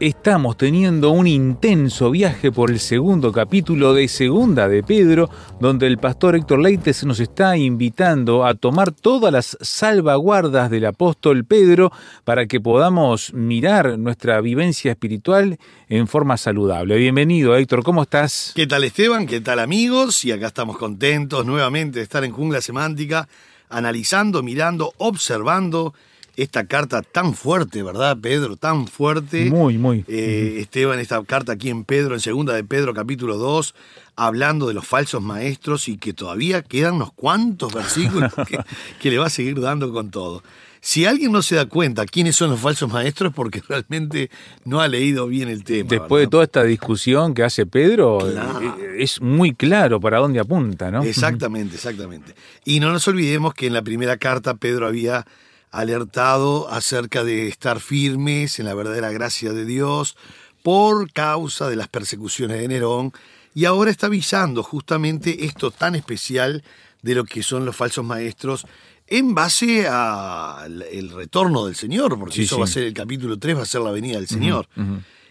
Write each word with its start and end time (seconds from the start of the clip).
Estamos 0.00 0.56
teniendo 0.56 1.10
un 1.10 1.26
intenso 1.26 2.10
viaje 2.10 2.50
por 2.50 2.70
el 2.70 2.80
segundo 2.80 3.32
capítulo 3.32 3.92
de 3.92 4.08
Segunda 4.08 4.66
de 4.66 4.82
Pedro, 4.82 5.28
donde 5.60 5.86
el 5.86 5.98
pastor 5.98 6.36
Héctor 6.36 6.60
Leites 6.60 7.04
nos 7.04 7.20
está 7.20 7.58
invitando 7.58 8.46
a 8.46 8.54
tomar 8.54 8.92
todas 8.92 9.30
las 9.30 9.58
salvaguardas 9.60 10.70
del 10.70 10.86
apóstol 10.86 11.44
Pedro 11.44 11.92
para 12.24 12.46
que 12.46 12.62
podamos 12.62 13.34
mirar 13.34 13.98
nuestra 13.98 14.40
vivencia 14.40 14.92
espiritual 14.92 15.58
en 15.90 16.08
forma 16.08 16.38
saludable. 16.38 16.96
Bienvenido 16.96 17.54
Héctor, 17.54 17.82
¿cómo 17.82 18.04
estás? 18.04 18.52
¿Qué 18.56 18.66
tal 18.66 18.84
Esteban? 18.84 19.26
¿Qué 19.26 19.42
tal 19.42 19.58
amigos? 19.58 20.24
Y 20.24 20.32
acá 20.32 20.46
estamos 20.46 20.78
contentos 20.78 21.44
nuevamente 21.44 21.98
de 21.98 22.04
estar 22.04 22.24
en 22.24 22.32
Jungla 22.32 22.62
Semántica, 22.62 23.28
analizando, 23.68 24.42
mirando, 24.42 24.94
observando 24.96 25.92
esta 26.36 26.66
carta 26.66 27.02
tan 27.02 27.34
fuerte, 27.34 27.82
¿verdad, 27.82 28.16
Pedro? 28.20 28.56
Tan 28.56 28.86
fuerte. 28.86 29.50
Muy, 29.50 29.78
muy. 29.78 30.04
Eh, 30.08 30.56
Esteban, 30.60 30.98
esta 30.98 31.22
carta 31.24 31.52
aquí 31.52 31.70
en 31.70 31.84
Pedro, 31.84 32.14
en 32.14 32.20
segunda 32.20 32.54
de 32.54 32.64
Pedro, 32.64 32.94
capítulo 32.94 33.36
2, 33.36 33.74
hablando 34.16 34.66
de 34.68 34.74
los 34.74 34.86
falsos 34.86 35.22
maestros 35.22 35.88
y 35.88 35.96
que 35.98 36.12
todavía 36.12 36.62
quedan 36.62 36.94
unos 36.94 37.12
cuantos 37.12 37.72
versículos 37.72 38.32
que, 38.48 38.58
que 39.00 39.10
le 39.10 39.18
va 39.18 39.26
a 39.26 39.30
seguir 39.30 39.60
dando 39.60 39.92
con 39.92 40.10
todo. 40.10 40.42
Si 40.82 41.04
alguien 41.04 41.30
no 41.30 41.42
se 41.42 41.56
da 41.56 41.66
cuenta 41.66 42.06
quiénes 42.06 42.36
son 42.36 42.48
los 42.48 42.58
falsos 42.60 42.90
maestros, 42.90 43.34
porque 43.34 43.60
realmente 43.68 44.30
no 44.64 44.80
ha 44.80 44.88
leído 44.88 45.26
bien 45.26 45.50
el 45.50 45.62
tema. 45.62 45.90
Después 45.90 46.22
de 46.24 46.28
toda 46.28 46.44
esta 46.44 46.64
discusión 46.64 47.34
que 47.34 47.42
hace 47.42 47.66
Pedro, 47.66 48.18
Claro. 48.20 48.60
eh, 48.78 48.96
es 48.98 49.20
muy 49.20 49.52
claro 49.54 50.00
para 50.00 50.18
dónde 50.20 50.40
apunta, 50.40 50.90
¿no? 50.90 51.02
Exactamente, 51.02 51.74
exactamente. 51.74 52.34
Y 52.64 52.80
no 52.80 52.92
nos 52.92 53.06
olvidemos 53.08 53.52
que 53.52 53.66
en 53.66 53.74
la 53.74 53.82
primera 53.82 54.16
carta 54.16 54.54
Pedro 54.54 54.86
había 54.86 55.26
alertado 55.70 56.68
acerca 56.70 57.24
de 57.24 57.48
estar 57.48 57.80
firmes 57.80 58.58
en 58.58 58.66
la 58.66 58.74
verdadera 58.74 59.10
gracia 59.12 59.52
de 59.52 59.64
Dios 59.64 60.16
por 60.62 61.12
causa 61.12 61.68
de 61.68 61.76
las 61.76 61.88
persecuciones 61.88 62.60
de 62.60 62.68
Nerón 62.68 63.12
y 63.54 63.64
ahora 63.64 63.90
está 63.90 64.06
avisando 64.06 64.62
justamente 64.62 65.44
esto 65.44 65.70
tan 65.70 65.94
especial 65.94 66.62
de 67.02 67.14
lo 67.14 67.24
que 67.24 67.42
son 67.42 67.64
los 67.64 67.74
falsos 67.76 68.04
maestros 68.04 68.66
en 69.06 69.34
base 69.34 69.88
al 69.88 71.10
retorno 71.14 71.66
del 71.66 71.74
Señor, 71.74 72.16
porque 72.18 72.36
Sí, 72.36 72.42
eso 72.42 72.56
sí. 72.56 72.60
va 72.60 72.64
a 72.64 72.68
ser 72.68 72.84
el 72.84 72.94
capítulo 72.94 73.38
3, 73.38 73.56
va 73.58 73.62
a 73.62 73.66
ser 73.66 73.80
la 73.80 73.90
venida 73.90 74.16
del 74.18 74.28
Señor. 74.28 74.68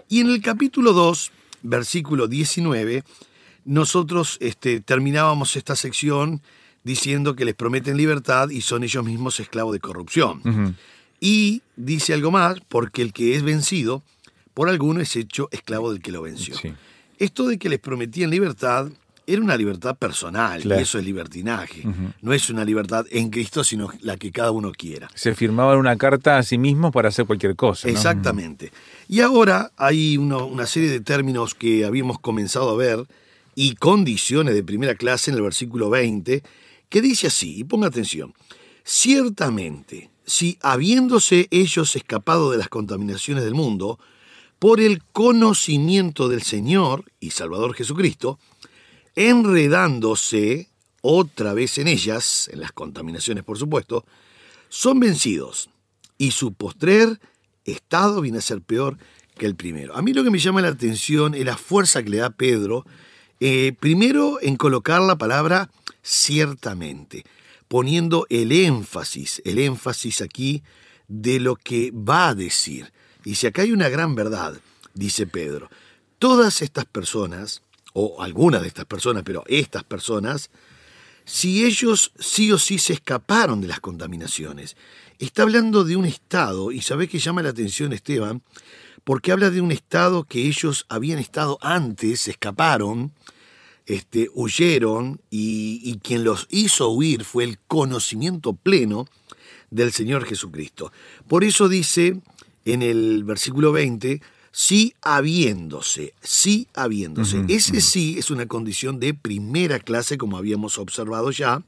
Y 0.10 0.20
en 0.20 0.30
el 0.30 0.42
capítulo 0.42 0.92
2, 0.92 1.32
versículo 1.62 2.28
19, 2.28 3.04
nosotros 3.64 4.38
este, 4.42 4.82
terminábamos 4.82 5.56
esta 5.56 5.78
sección 5.78 6.42
diciendo 6.90 7.36
que 7.36 7.46
les 7.46 7.56
prometen 7.56 7.96
libertad 7.98 8.50
y 8.50 8.62
son 8.62 8.84
ellos 8.84 9.06
mismos 9.06 9.40
esclavos 9.40 9.74
de 9.74 9.80
corrupción. 9.80 10.76
Y 11.22 11.62
dice 11.76 12.14
algo 12.14 12.32
más, 12.32 12.60
porque 12.68 13.02
el 13.02 13.12
que 13.14 13.36
es 13.36 13.44
vencido 13.44 14.02
por 14.54 14.70
alguno 14.70 15.02
es 15.02 15.16
hecho 15.16 15.48
esclavo 15.52 15.92
del 15.92 16.02
que 16.02 16.12
lo 16.12 16.22
venció. 16.22 16.56
Sí. 16.58 16.74
Esto 17.18 17.46
de 17.48 17.58
que 17.58 17.70
les 17.70 17.80
prometían 17.80 18.30
libertad 18.30 18.90
era 19.28 19.42
una 19.42 19.56
libertad 19.56 19.96
personal, 19.96 20.62
Claro. 20.62 20.80
y 20.80 20.84
eso 20.84 20.98
es 20.98 21.06
libertinaje. 21.06 21.84
No 22.22 22.34
es 22.34 22.50
una 22.50 22.66
libertad 22.66 23.06
en 23.12 23.30
Cristo, 23.30 23.64
sino 23.64 23.92
la 24.02 24.18
que 24.18 24.32
cada 24.32 24.50
uno 24.52 24.72
quiera. 24.72 25.08
Se 25.14 25.36
firmaban 25.36 25.78
una 25.78 25.96
carta 25.98 26.38
a 26.40 26.44
sí 26.44 26.58
mismos 26.58 26.92
para 26.92 27.10
hacer 27.10 27.26
cualquier 27.28 27.56
cosa. 27.56 27.88
¿no? 27.88 27.94
Exactamente. 27.94 28.72
Y 29.08 29.20
ahora 29.22 29.72
hay 29.78 30.18
uno- 30.18 30.48
una 30.48 30.66
serie 30.66 30.90
de 30.90 31.02
términos 31.02 31.54
que 31.54 31.86
habíamos 31.86 32.18
comenzado 32.20 32.70
a 32.72 32.76
ver 32.76 33.06
y 33.56 33.76
condiciones 33.76 34.56
de 34.56 34.64
primera 34.64 34.96
clase 34.96 35.30
en 35.30 35.38
el 35.38 35.44
versículo 35.44 35.90
20, 35.92 36.42
que 36.90 37.02
dice 37.02 37.28
así, 37.28 37.60
y 37.60 37.64
ponga 37.64 37.88
atención, 37.88 38.34
ciertamente, 38.84 40.10
si 40.26 40.58
habiéndose 40.62 41.48
ellos 41.52 41.96
escapado 41.96 42.52
de 42.52 42.58
las 42.58 42.70
contaminaciones 42.70 43.44
del 43.44 43.54
mundo, 43.54 44.00
por 44.60 44.82
el 44.82 45.04
conocimiento 45.04 46.28
del 46.28 46.44
Señor 46.44 47.06
y 47.20 47.32
Salvador 47.32 47.74
Jesucristo, 47.74 48.40
enredándose 49.16 50.70
otra 51.02 51.54
vez 51.54 51.78
en 51.78 51.88
ellas, 51.88 52.50
en 52.52 52.60
las 52.60 52.74
contaminaciones 52.74 53.44
por 53.44 53.58
supuesto, 53.58 54.06
son 54.68 55.00
vencidos 55.00 55.70
y 56.18 56.32
su 56.32 56.54
postrer 56.54 57.20
estado 57.64 58.22
viene 58.22 58.40
a 58.40 58.42
ser 58.42 58.62
peor 58.62 58.98
que 59.38 59.46
el 59.46 59.56
primero. 59.56 59.96
A 59.96 60.02
mí 60.02 60.14
lo 60.14 60.24
que 60.24 60.32
me 60.32 60.40
llama 60.40 60.62
la 60.62 60.68
atención 60.68 61.34
es 61.34 61.46
la 61.46 61.56
fuerza 61.56 62.04
que 62.04 62.10
le 62.10 62.18
da 62.18 62.30
Pedro, 62.30 62.86
eh, 63.40 63.74
primero 63.80 64.40
en 64.42 64.58
colocar 64.58 65.02
la 65.02 65.18
palabra 65.18 65.70
ciertamente, 66.10 67.24
poniendo 67.68 68.26
el 68.30 68.52
énfasis, 68.52 69.42
el 69.46 69.60
énfasis 69.60 70.22
aquí 70.22 70.64
de 71.08 71.40
lo 71.40 71.56
que 71.56 71.92
va 71.92 72.30
a 72.30 72.36
decir. 72.36 72.92
Y 73.24 73.36
si 73.36 73.46
acá 73.46 73.62
hay 73.62 73.72
una 73.72 73.90
gran 73.90 74.16
verdad, 74.16 74.60
dice 74.96 75.28
Pedro, 75.28 75.70
todas 76.18 76.64
estas 76.64 76.86
personas, 76.86 77.62
o 77.94 78.24
algunas 78.24 78.62
de 78.62 78.70
estas 78.70 78.86
personas, 78.86 79.24
pero 79.24 79.44
estas 79.48 79.84
personas, 79.84 80.50
si 81.26 81.64
ellos 81.64 82.12
sí 82.18 82.52
o 82.52 82.58
sí 82.58 82.80
se 82.80 82.94
escaparon 82.94 83.62
de 83.62 83.68
las 83.68 83.80
contaminaciones. 83.80 84.78
Está 85.20 85.44
hablando 85.44 85.84
de 85.84 85.96
un 85.96 86.06
estado, 86.06 86.72
y 86.72 86.82
sabés 86.82 87.10
que 87.10 87.20
llama 87.20 87.44
la 87.44 87.50
atención 87.50 87.94
Esteban, 87.94 88.42
porque 89.04 89.32
habla 89.32 89.52
de 89.52 89.62
un 89.62 89.72
estado 89.72 90.24
que 90.24 90.48
ellos 90.48 90.86
habían 90.90 91.20
estado 91.20 91.60
antes, 91.62 92.22
se 92.22 92.32
escaparon, 92.32 93.14
este, 93.90 94.30
huyeron, 94.34 95.20
y, 95.30 95.82
y 95.84 96.00
quien 96.00 96.24
los 96.24 96.48
hizo 96.50 96.90
huir 96.90 97.26
fue 97.26 97.44
el 97.44 97.60
conocimiento 97.68 98.54
pleno 98.54 99.08
del 99.72 99.92
Señor 99.92 100.26
Jesucristo. 100.26 100.92
Por 101.28 101.44
eso 101.44 101.68
dice 101.68 102.22
en 102.66 102.82
el 102.82 103.24
versículo 103.24 103.72
20, 103.72 104.22
sí 104.52 104.94
habiéndose, 105.02 106.14
sí 106.22 106.68
habiéndose. 106.74 107.44
Ese 107.48 107.82
sí 107.82 108.16
es 108.18 108.32
una 108.32 108.48
condición 108.48 109.00
de 109.00 109.14
primera 109.14 109.80
clase, 109.80 110.18
como 110.18 110.38
habíamos 110.38 110.78
observado 110.78 111.32
ya. 111.32 111.64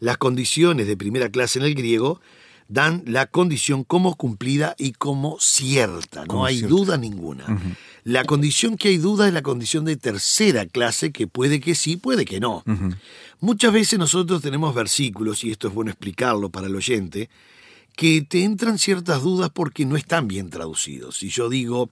Las 0.00 0.18
condiciones 0.18 0.86
de 0.86 0.96
primera 0.96 1.28
clase 1.28 1.58
en 1.58 1.64
el 1.64 1.74
griego 1.74 2.20
dan 2.68 3.02
la 3.06 3.26
condición 3.26 3.82
como 3.82 4.14
cumplida 4.16 4.74
y 4.78 4.92
como 4.92 5.38
cierta, 5.40 6.20
no 6.22 6.26
Como 6.28 6.44
hay 6.44 6.58
cierta. 6.58 6.74
duda 6.76 6.96
ninguna. 6.98 7.76
La 8.04 8.24
condición 8.24 8.76
que 8.76 8.88
hay 8.88 8.98
duda 8.98 9.26
es 9.26 9.34
la 9.34 9.42
condición 9.42 9.84
de 9.84 9.96
tercera 9.96 10.66
clase, 10.66 11.10
que 11.10 11.26
puede 11.26 11.60
que 11.60 11.74
sí, 11.74 11.96
puede 11.96 12.24
que 12.24 12.40
no. 12.40 12.62
Muchas 13.40 13.72
veces 13.72 13.98
nosotros 13.98 14.42
tenemos 14.42 14.74
versículos, 14.74 15.44
y 15.44 15.50
esto 15.50 15.68
es 15.68 15.74
bueno 15.74 15.90
explicarlo 15.90 16.50
para 16.50 16.66
el 16.66 16.76
oyente, 16.76 17.28
que 17.96 18.22
te 18.22 18.44
entran 18.44 18.78
ciertas 18.78 19.22
dudas 19.22 19.50
porque 19.52 19.84
no 19.84 19.96
están 19.96 20.28
bien 20.28 20.50
traducidos. 20.50 21.16
Si 21.18 21.30
yo 21.30 21.48
digo 21.48 21.90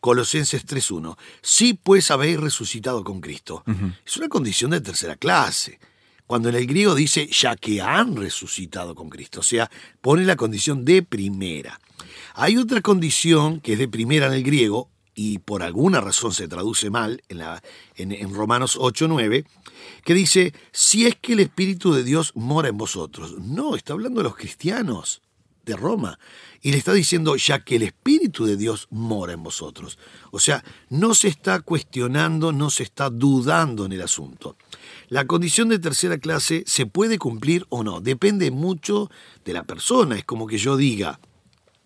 Colosenses 0.00 0.64
3.1, 0.66 1.16
sí 1.42 1.74
pues 1.82 2.10
habéis 2.12 2.38
resucitado 2.38 3.02
con 3.02 3.20
Cristo, 3.20 3.64
es 4.06 4.16
una 4.16 4.28
condición 4.28 4.70
de 4.70 4.80
tercera 4.80 5.16
clase. 5.16 5.80
Cuando 6.28 6.50
en 6.50 6.56
el 6.56 6.66
griego 6.66 6.94
dice 6.94 7.26
ya 7.26 7.56
que 7.56 7.80
han 7.80 8.14
resucitado 8.14 8.94
con 8.94 9.08
Cristo, 9.08 9.40
o 9.40 9.42
sea, 9.42 9.70
pone 10.02 10.26
la 10.26 10.36
condición 10.36 10.84
de 10.84 11.02
primera. 11.02 11.80
Hay 12.34 12.58
otra 12.58 12.82
condición 12.82 13.60
que 13.60 13.72
es 13.72 13.78
de 13.78 13.88
primera 13.88 14.26
en 14.26 14.34
el 14.34 14.42
griego, 14.42 14.90
y 15.14 15.38
por 15.38 15.62
alguna 15.62 16.02
razón 16.02 16.34
se 16.34 16.46
traduce 16.46 16.90
mal 16.90 17.22
en, 17.30 17.38
la, 17.38 17.62
en, 17.96 18.12
en 18.12 18.34
Romanos 18.34 18.78
8.9, 18.78 19.46
que 20.04 20.12
dice, 20.12 20.52
si 20.70 21.06
es 21.06 21.16
que 21.16 21.32
el 21.32 21.40
Espíritu 21.40 21.94
de 21.94 22.04
Dios 22.04 22.32
mora 22.34 22.68
en 22.68 22.76
vosotros. 22.76 23.34
No, 23.38 23.74
está 23.74 23.94
hablando 23.94 24.20
de 24.20 24.24
los 24.24 24.36
cristianos 24.36 25.22
de 25.64 25.76
Roma. 25.76 26.18
Y 26.60 26.72
le 26.72 26.78
está 26.78 26.92
diciendo, 26.92 27.36
ya 27.36 27.60
que 27.60 27.76
el 27.76 27.84
Espíritu 27.84 28.44
de 28.44 28.56
Dios 28.56 28.88
mora 28.90 29.32
en 29.32 29.42
vosotros. 29.42 29.98
O 30.30 30.40
sea, 30.40 30.64
no 30.90 31.14
se 31.14 31.28
está 31.28 31.60
cuestionando, 31.60 32.52
no 32.52 32.68
se 32.68 32.82
está 32.82 33.10
dudando 33.10 33.86
en 33.86 33.92
el 33.92 34.02
asunto. 34.02 34.56
La 35.08 35.26
condición 35.26 35.68
de 35.68 35.78
tercera 35.78 36.18
clase 36.18 36.64
se 36.66 36.86
puede 36.86 37.18
cumplir 37.18 37.66
o 37.70 37.82
no, 37.82 38.00
depende 38.00 38.50
mucho 38.50 39.10
de 39.44 39.52
la 39.52 39.64
persona. 39.64 40.16
Es 40.16 40.24
como 40.24 40.46
que 40.46 40.58
yo 40.58 40.76
diga 40.76 41.20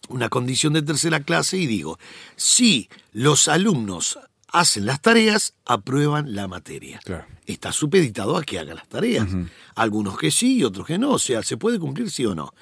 una 0.09 0.29
condición 0.29 0.73
de 0.73 0.83
tercera 0.83 1.21
clase 1.21 1.57
y 1.57 1.67
digo, 1.67 1.99
si 2.37 2.89
los 3.13 3.49
alumnos 3.49 4.19
hacen 4.49 4.87
las 4.87 5.01
tareas, 5.01 5.55
aprueban 5.65 6.35
la 6.35 6.49
materia. 6.49 7.01
Claro. 7.05 7.27
Está 7.47 7.73
supeditado 7.73 8.37
a 8.37 8.43
que 8.43 8.59
hagan 8.59 8.77
las 8.77 8.89
tareas. 8.89 9.29
Algunos 9.75 10.19
que 10.19 10.31
sí 10.31 10.59
y 10.59 10.65
otros 10.65 10.87
que 10.87 10.99
no. 10.99 11.13
O 11.13 11.19
sea, 11.19 11.43
se 11.43 11.57
puede 11.57 11.79
cumplir 11.79 12.11
sí 12.11 12.25
o 12.27 12.35
no. 12.35 12.55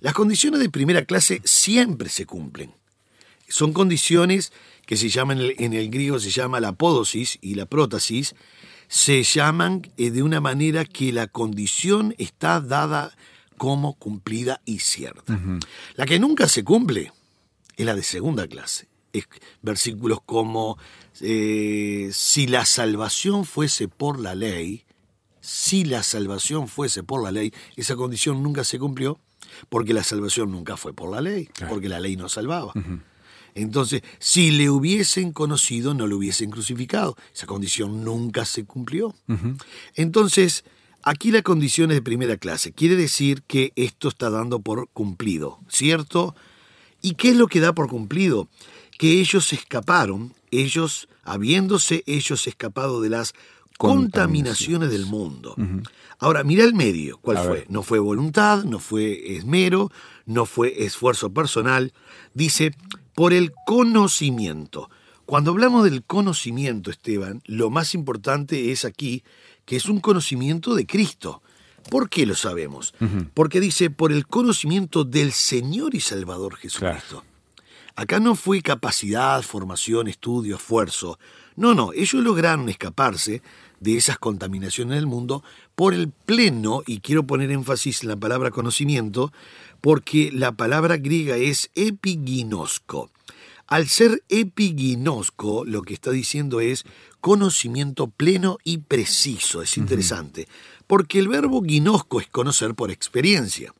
Las 0.00 0.14
condiciones 0.14 0.60
de 0.60 0.70
primera 0.70 1.04
clase 1.04 1.40
siempre 1.44 2.08
se 2.08 2.26
cumplen. 2.26 2.72
Son 3.48 3.72
condiciones 3.72 4.52
que 4.86 4.96
se 4.96 5.08
llaman, 5.08 5.40
en 5.40 5.72
el, 5.72 5.90
griego 5.90 6.18
se 6.18 6.30
llama 6.30 6.60
la 6.60 6.68
apódosis 6.68 7.38
y 7.40 7.54
la 7.54 7.66
prótasis, 7.66 8.34
se 8.88 9.22
llaman 9.22 9.90
eh, 9.96 10.10
de 10.10 10.22
una 10.22 10.40
manera 10.40 10.84
que 10.84 11.12
la 11.12 11.26
condición 11.26 12.14
está 12.18 12.60
dada 12.60 13.12
como 13.56 13.94
cumplida 13.94 14.60
y 14.64 14.80
cierta. 14.80 15.38
La 15.94 16.06
que 16.06 16.18
nunca 16.18 16.48
se 16.48 16.64
cumple 16.64 17.12
es 17.76 17.86
la 17.86 17.94
de 17.94 18.02
segunda 18.02 18.46
clase. 18.46 18.88
Es 19.12 19.26
versículos 19.62 20.18
como, 20.26 20.76
eh, 21.20 22.10
si 22.12 22.46
la 22.46 22.66
salvación 22.66 23.44
fuese 23.44 23.88
por 23.88 24.18
la 24.18 24.34
ley, 24.34 24.84
si 25.40 25.84
la 25.84 26.02
salvación 26.02 26.68
fuese 26.68 27.02
por 27.02 27.22
la 27.22 27.30
ley, 27.30 27.52
esa 27.76 27.96
condición 27.96 28.42
nunca 28.42 28.64
se 28.64 28.78
cumplió 28.78 29.20
porque 29.68 29.94
la 29.94 30.02
salvación 30.02 30.50
nunca 30.50 30.76
fue 30.76 30.92
por 30.92 31.10
la 31.10 31.20
ley, 31.20 31.48
porque 31.68 31.88
la 31.88 32.00
ley 32.00 32.16
no 32.16 32.28
salvaba. 32.28 32.72
Entonces, 33.54 34.02
si 34.18 34.50
le 34.50 34.68
hubiesen 34.70 35.32
conocido, 35.32 35.94
no 35.94 36.06
lo 36.06 36.16
hubiesen 36.16 36.50
crucificado. 36.50 37.16
Esa 37.32 37.46
condición 37.46 38.04
nunca 38.04 38.44
se 38.44 38.64
cumplió. 38.64 39.14
Entonces, 39.94 40.64
aquí 41.02 41.30
la 41.30 41.42
condición 41.42 41.90
es 41.90 41.98
de 41.98 42.02
primera 42.02 42.36
clase. 42.36 42.72
Quiere 42.72 42.96
decir 42.96 43.42
que 43.42 43.72
esto 43.76 44.08
está 44.08 44.30
dando 44.30 44.60
por 44.60 44.88
cumplido, 44.88 45.60
¿cierto? 45.68 46.34
¿Y 47.00 47.14
qué 47.14 47.30
es 47.30 47.36
lo 47.36 47.46
que 47.46 47.60
da 47.60 47.72
por 47.74 47.88
cumplido? 47.88 48.48
Que 48.98 49.20
ellos 49.20 49.52
escaparon, 49.52 50.34
ellos, 50.50 51.08
habiéndose 51.22 52.02
ellos 52.06 52.46
escapado 52.46 53.00
de 53.00 53.10
las 53.10 53.34
contaminaciones 53.78 54.90
del 54.90 55.06
mundo. 55.06 55.56
Ahora, 56.18 56.44
mira 56.44 56.64
el 56.64 56.74
medio, 56.74 57.18
¿cuál 57.18 57.36
A 57.36 57.42
fue? 57.42 57.52
ver. 57.52 57.66
No 57.68 57.82
fue 57.82 57.98
voluntad, 57.98 58.64
no 58.64 58.78
fue 58.78 59.36
esmero, 59.36 59.90
no 60.26 60.46
fue 60.46 60.84
esfuerzo 60.84 61.32
personal. 61.32 61.92
Dice, 62.34 62.72
por 63.14 63.32
el 63.32 63.52
conocimiento. 63.66 64.90
Cuando 65.26 65.52
hablamos 65.52 65.84
del 65.84 66.02
conocimiento, 66.02 66.90
Esteban, 66.90 67.42
lo 67.46 67.70
más 67.70 67.94
importante 67.94 68.72
es 68.72 68.84
aquí 68.84 69.22
que 69.64 69.76
es 69.76 69.86
un 69.86 70.00
conocimiento 70.00 70.74
de 70.74 70.86
Cristo. 70.86 71.42
¿Por 71.90 72.08
qué 72.08 72.26
lo 72.26 72.34
sabemos? 72.34 72.94
Porque 73.34 73.60
dice, 73.60 73.90
por 73.90 74.12
el 74.12 74.26
conocimiento 74.26 75.04
del 75.04 75.32
Señor 75.32 75.94
y 75.94 76.00
Salvador 76.00 76.56
Jesucristo. 76.56 77.24
Acá 77.96 78.18
no 78.18 78.34
fue 78.34 78.60
capacidad, 78.60 79.40
formación, 79.42 80.08
estudio, 80.08 80.56
esfuerzo. 80.56 81.18
No, 81.54 81.74
no, 81.74 81.92
ellos 81.92 82.24
lograron 82.24 82.68
escaparse 82.68 83.40
de 83.78 83.96
esas 83.96 84.18
contaminaciones 84.18 84.96
del 84.96 85.06
mundo 85.06 85.44
por 85.76 85.94
el 85.94 86.10
pleno, 86.10 86.82
y 86.86 87.00
quiero 87.00 87.24
poner 87.24 87.52
énfasis 87.52 88.02
en 88.02 88.08
la 88.08 88.16
palabra 88.16 88.50
conocimiento, 88.50 89.32
porque 89.80 90.30
la 90.32 90.52
palabra 90.52 90.96
griega 90.96 91.36
es 91.36 91.70
epiginosco. 91.76 93.10
Al 93.66 93.88
ser 93.88 94.22
epiginosco, 94.28 95.64
lo 95.64 95.82
que 95.82 95.94
está 95.94 96.10
diciendo 96.10 96.60
es 96.60 96.84
conocimiento 97.20 98.08
pleno 98.08 98.58
y 98.64 98.78
preciso. 98.78 99.62
Es 99.62 99.78
interesante, 99.78 100.48
porque 100.86 101.18
el 101.18 101.28
verbo 101.28 101.62
ginosco 101.62 102.20
es 102.20 102.26
conocer 102.26 102.74
por 102.74 102.90
experiencia. 102.90 103.72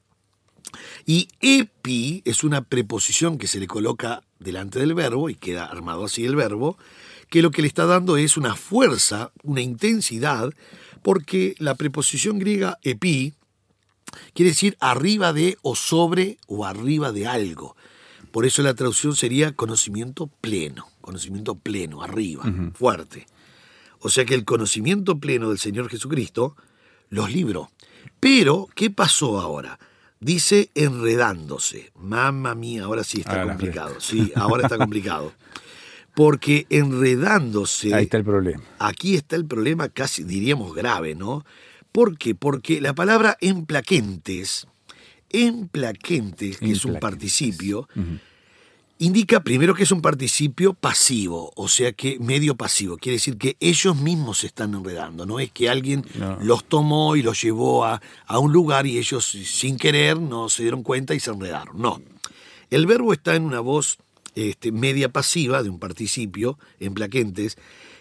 Y 1.06 1.28
epi 1.40 2.22
es 2.25 2.44
una 2.44 2.62
preposición 2.62 3.38
que 3.38 3.46
se 3.46 3.61
le 3.61 3.66
coloca 3.66 4.22
delante 4.38 4.78
del 4.78 4.94
verbo 4.94 5.31
y 5.31 5.34
queda 5.34 5.66
armado 5.66 6.05
así 6.05 6.25
el 6.25 6.37
verbo, 6.37 6.78
que 7.31 7.43
lo 7.43 7.50
que 7.50 7.62
le 7.62 7.69
está 7.69 7.87
dando 7.87 8.16
es 8.16 8.37
una 8.37 8.55
fuerza, 8.55 9.32
una 9.43 9.61
intensidad, 9.61 10.52
porque 11.02 11.55
la 11.58 11.75
preposición 11.75 12.38
griega 12.38 12.78
epi 12.82 13.34
quiere 14.32 14.50
decir 14.50 14.76
arriba 14.81 15.32
de 15.32 15.58
o 15.62 15.75
sobre 15.75 16.38
o 16.46 16.64
arriba 16.64 17.12
de 17.12 17.26
algo. 17.26 17.76
Por 18.31 18.46
eso 18.46 18.62
la 18.62 18.75
traducción 18.75 19.14
sería 19.14 19.52
conocimiento 19.52 20.26
pleno, 20.26 20.88
conocimiento 21.00 21.55
pleno, 21.55 22.02
arriba, 22.02 22.44
fuerte. 22.75 23.26
O 24.00 24.11
sea 24.11 24.25
que 24.25 24.34
el 24.34 24.44
conocimiento 24.44 25.19
pleno 25.19 25.49
del 25.49 25.58
Señor 25.58 25.88
Jesucristo 25.88 26.56
los 27.11 27.32
libró. 27.32 27.70
Pero, 28.19 28.69
¿qué 28.75 28.90
pasó 28.90 29.40
ahora? 29.40 29.78
Dice 30.20 30.70
enredándose. 30.75 31.90
Mamma 31.96 32.55
mía, 32.55 32.84
ahora 32.84 33.05
sí 33.05 33.20
está 33.20 33.43
Ah, 33.43 33.46
complicado. 33.46 34.00
Sí, 34.00 34.32
ahora 34.37 34.62
está 34.64 34.78
complicado. 34.78 35.32
Porque 36.14 36.66
enredándose. 36.70 37.93
Ahí 37.94 38.05
está 38.05 38.16
el 38.19 38.25
problema. 38.25 38.62
Aquí 38.78 39.16
está 39.16 39.37
el 39.37 39.44
problema 39.46 39.88
casi 39.88 40.22
diríamos 40.25 40.75
grave, 40.75 41.14
¿no? 41.14 41.44
¿Por 41.93 42.16
qué? 42.19 42.34
Porque 42.34 42.81
la 42.81 42.94
palabra 42.94 43.37
emplaquentes, 43.40 44.66
emplaquentes, 45.31 46.58
que 46.58 46.72
es 46.72 46.84
un 46.84 46.99
participio, 46.99 47.88
indica 48.99 49.41
primero 49.41 49.75
que 49.75 49.82
es 49.82 49.91
un 49.93 50.00
participio 50.00 50.73
pasivo, 50.73 51.52
o 51.56 51.69
sea 51.69 51.93
que 51.93 52.19
medio 52.20 52.55
pasivo, 52.55 52.96
quiere 52.96 53.17
decir 53.17 53.37
que 53.37 53.56
ellos 53.61 53.96
mismos 53.96 54.38
se 54.38 54.46
están 54.46 54.73
enredando, 54.75 55.26
no 55.26 55.41
es 55.41 55.50
que 55.50 55.69
alguien 55.69 56.05
No. 56.14 56.38
los 56.41 56.64
tomó 56.64 57.17
y 57.17 57.23
los 57.23 57.43
llevó 57.43 57.85
a, 57.85 58.00
a 58.26 58.38
un 58.38 58.52
lugar 58.52 58.87
y 58.87 58.99
ellos 58.99 59.26
sin 59.26 59.76
querer 59.76 60.19
no 60.20 60.49
se 60.49 60.62
dieron 60.62 60.82
cuenta 60.82 61.14
y 61.14 61.20
se 61.20 61.31
enredaron, 61.31 61.81
no. 61.81 62.00
El 62.70 62.87
verbo 62.87 63.12
está 63.12 63.35
en 63.37 63.44
una 63.44 63.61
voz 63.61 63.99
este, 64.35 64.73
media 64.73 65.08
pasiva 65.11 65.62
de 65.62 65.69
un 65.70 65.79
participio, 65.79 66.58
en 66.81 66.94
plaquentes, 66.94 67.56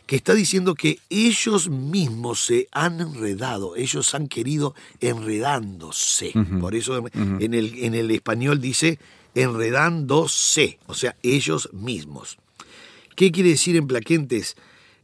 que 0.06 0.16
está 0.16 0.34
diciendo 0.34 0.74
que 0.75 1.00
ellos 1.10 1.69
mismos 1.69 2.46
se 2.46 2.68
han 2.72 3.00
enredado, 3.01 3.75
ellos 3.75 4.13
han 4.16 4.28
querido 4.28 4.74
enredándose. 5.00 6.34
Por 6.60 6.75
eso 6.75 7.04
en, 7.13 7.54
el, 7.54 7.74
en 7.84 7.94
el 7.94 8.12
español 8.12 8.60
dice 8.62 9.00
enredándose, 9.36 10.80
o 10.88 10.94
sea, 10.94 11.16
ellos 11.24 11.70
mismos. 11.74 12.38
¿Qué 13.16 13.32
quiere 13.32 13.50
decir 13.50 13.75
en 13.75 13.88
plaquentes? 13.88 14.56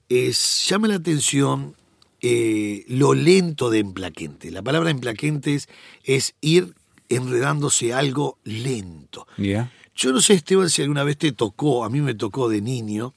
Es, 0.09 0.67
llama 0.67 0.87
la 0.87 0.95
atención 0.95 1.75
eh, 2.21 2.85
lo 2.87 3.13
lento 3.13 3.69
de 3.69 3.79
emplaquente. 3.79 4.51
La 4.51 4.61
palabra 4.61 4.89
emplaquentes 4.89 5.69
es 6.03 6.35
ir 6.41 6.73
enredándose 7.07 7.93
algo 7.93 8.37
lento. 8.43 9.27
¿Ya? 9.37 9.71
Yo 9.95 10.11
no 10.11 10.21
sé, 10.21 10.33
Esteban, 10.33 10.69
si 10.69 10.81
alguna 10.81 11.03
vez 11.03 11.17
te 11.17 11.31
tocó, 11.31 11.83
a 11.83 11.89
mí 11.89 12.01
me 12.01 12.13
tocó 12.13 12.49
de 12.49 12.61
niño, 12.61 13.13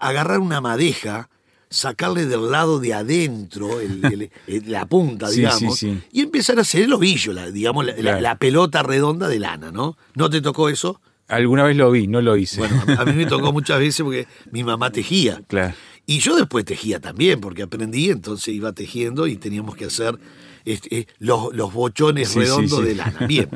agarrar 0.00 0.40
una 0.40 0.60
madeja, 0.60 1.30
sacarle 1.70 2.26
del 2.26 2.50
lado 2.50 2.80
de 2.80 2.92
adentro 2.94 3.80
el- 3.80 4.04
el- 4.12 4.30
el- 4.46 4.70
la 4.72 4.86
punta, 4.86 5.28
Sí, 5.28 5.36
digamos, 5.36 5.78
sí, 5.78 5.92
sí. 5.92 6.02
y 6.12 6.20
empezar 6.22 6.58
a 6.58 6.62
hacer 6.62 6.82
el 6.82 6.92
ovillo, 6.92 7.32
la, 7.32 7.50
digamos, 7.50 7.86
la, 7.86 7.92
la- 7.92 8.00
Claro. 8.00 8.20
la 8.20 8.34
pelota 8.38 8.82
redonda 8.82 9.28
de 9.28 9.38
lana, 9.38 9.70
¿no? 9.70 9.96
¿No 10.16 10.28
te 10.28 10.40
tocó 10.40 10.68
eso? 10.68 11.00
Alguna 11.28 11.62
vez 11.62 11.76
lo 11.76 11.90
vi, 11.92 12.08
no 12.08 12.20
lo 12.20 12.36
hice. 12.36 12.58
Bueno, 12.58 12.82
a, 12.98 13.04
mí 13.04 13.12
me 13.12 13.24
tocó 13.26 13.52
muchas 13.52 13.78
veces 13.78 14.02
porque 14.02 14.26
mi 14.50 14.64
mamá 14.64 14.90
tejía. 14.90 15.40
Claro. 15.46 15.74
Y 16.06 16.18
yo 16.18 16.34
después 16.34 16.64
tejía 16.64 16.98
también, 16.98 17.40
porque 17.40 17.62
aprendí, 17.62 18.10
entonces 18.10 18.52
iba 18.52 18.72
tejiendo 18.72 19.28
y 19.28 19.36
teníamos 19.36 19.76
que 19.76 19.84
hacer 19.84 20.18
este, 20.64 20.98
eh, 20.98 21.06
los, 21.20 21.54
los 21.54 21.72
bochones 21.72 22.34
redondos 22.34 22.84
de 22.84 22.96
lana. 22.96 23.26
Bien. 23.28 23.48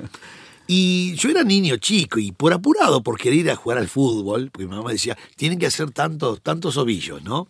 Y 0.68 1.14
yo 1.16 1.30
era 1.30 1.42
niño 1.42 1.76
chico 1.76 2.18
y 2.21 2.30
por 2.33 2.52
apurado 2.52 3.02
por 3.02 3.18
querer 3.18 3.38
ir 3.40 3.50
a 3.50 3.56
jugar 3.56 3.78
al 3.78 3.88
fútbol, 3.88 4.50
porque 4.52 4.66
mi 4.66 4.75
mamá 4.75 4.92
decía, 4.92 5.18
tienen 5.37 5.59
que 5.59 5.66
hacer 5.66 5.90
tantos, 5.90 6.40
tantos 6.42 6.76
ovillos, 6.76 7.23
¿no? 7.25 7.49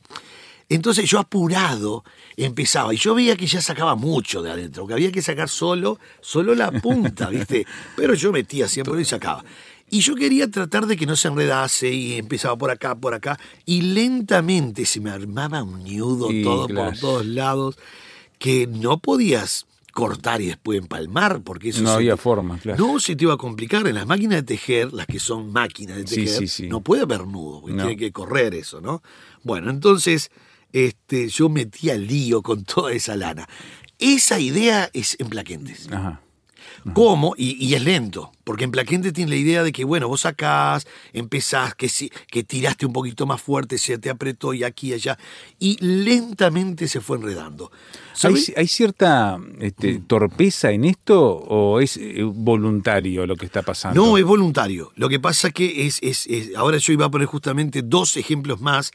Entonces 0.69 1.09
yo 1.09 1.19
apurado 1.19 2.05
empezaba 2.37 2.95
y 2.95 2.97
yo 2.97 3.15
veía 3.15 3.37
que 3.37 3.47
ya 3.47 3.61
sacaba 3.61 3.95
mucho 3.95 4.43
de 4.43 4.51
adentro, 4.51 4.87
que 4.87 4.95
había 4.95 5.13
que 5.13 5.23
sacar 5.23 5.49
solo, 5.49 5.99
solo 6.21 6.55
la 6.55 6.71
punta, 6.73 7.29
¿viste? 7.29 7.67
Pero 7.97 8.15
yo 8.15 8.33
metía 8.33 8.67
siempre 8.69 9.01
y 9.01 9.05
sacaba. 9.05 9.45
Y 9.91 10.01
yo 10.01 10.15
quería 10.15 10.51
tratar 10.51 10.87
de 10.87 10.97
que 10.97 11.07
no 11.07 11.15
se 11.15 11.29
enredase 11.29 11.91
y 11.93 12.15
empezaba 12.15 12.57
por 12.57 12.71
acá, 12.71 12.95
por 12.95 13.13
acá, 13.15 13.39
y 13.67 13.83
lentamente 13.83 14.87
se 14.87 15.01
me 15.01 15.11
armaba 15.11 15.63
un 15.63 15.85
nudo 15.85 16.29
todo 16.43 16.67
claro. 16.67 16.91
por 16.91 16.99
todos 16.99 17.27
lados 17.27 17.77
que 18.39 18.67
no 18.67 18.99
podías 18.99 19.67
cortar 19.93 20.41
y 20.41 20.47
después 20.47 20.81
empalmar, 20.81 21.43
porque 21.43 21.69
eso 21.69 21.83
No 21.83 21.91
había 21.93 22.17
te- 22.17 22.23
forma, 22.23 22.59
claro. 22.59 22.85
no, 22.85 22.99
se 22.99 23.15
te 23.15 23.25
iba 23.25 23.35
a 23.35 23.37
complicar. 23.37 23.87
En 23.87 23.95
las 23.95 24.07
máquinas 24.07 24.39
de 24.39 24.43
tejer, 24.43 24.93
las 24.93 25.07
que 25.07 25.21
son 25.21 25.53
máquinas 25.53 25.99
de 25.99 26.05
tejer, 26.05 26.29
sí, 26.29 26.49
sí. 26.49 26.67
no 26.69 26.81
puede 26.81 27.03
haber 27.03 27.27
nudo, 27.29 27.61
porque 27.61 27.77
No. 27.77 27.85
tiene 27.85 27.97
que 27.99 28.11
correr 28.11 28.55
eso, 28.55 28.81
¿no? 28.81 29.03
Bueno, 29.45 29.71
entonces 29.71 30.31
este, 30.75 31.29
yo 31.29 31.49
metía 31.49 31.95
lío 31.95 32.43
con 32.43 32.65
toda 32.65 32.93
esa 32.93 33.17
lana. 33.17 33.49
Esa 34.01 34.41
idea 34.41 34.91
es 34.93 35.17
en 35.21 35.29
plaquentes. 35.31 35.89
Ajá. 35.91 36.21
¿Cómo? 36.93 37.35
Y, 37.39 37.57
y 37.65 37.75
es 37.75 37.83
lento, 37.83 38.31
porque 38.45 38.65
en 38.65 38.71
Plaquente 38.71 39.11
tiene 39.13 39.31
la 39.31 39.37
idea 39.37 39.63
de 39.63 39.73
que, 39.73 39.85
bueno, 39.85 40.07
vos 40.09 40.21
sacás, 40.21 40.87
empezás, 41.15 41.75
que, 41.75 41.89
si- 41.89 42.11
que 42.31 42.45
tiraste 42.45 42.85
un 42.85 42.93
poquito 42.93 43.25
más 43.27 43.41
fuerte, 43.41 43.79
se 43.79 43.97
te 43.97 44.11
apretó 44.11 44.53
y 44.53 44.65
aquí 44.65 44.89
y 44.91 44.93
allá, 44.95 45.19
y 45.59 45.79
lentamente 45.85 46.87
se 46.89 47.01
fue 47.01 47.17
enredando. 47.17 47.73
¿Hay, 48.57 48.69
cierta 48.69 49.39
este, 49.61 49.99
torpeza 50.07 50.71
en 50.73 50.85
esto 50.85 51.21
o 51.25 51.81
es 51.81 51.97
eh, 51.97 52.23
voluntario 52.23 53.27
lo 53.27 53.37
que 53.37 53.47
está 53.47 53.63
pasando? 53.63 54.01
No, 54.05 54.19
es 54.19 54.25
voluntario. 54.25 54.93
Lo 54.97 55.09
que 55.09 55.19
pasa 55.19 55.51
que 55.51 55.87
es, 55.87 55.99
es, 56.03 56.27
es- 56.27 56.55
ahora 56.55 56.77
yo 56.79 56.93
iba 56.93 57.07
a 57.07 57.11
poner 57.11 57.27
justamente 57.27 57.83
dos 57.83 58.17
ejemplos 58.17 58.61
más 58.61 58.93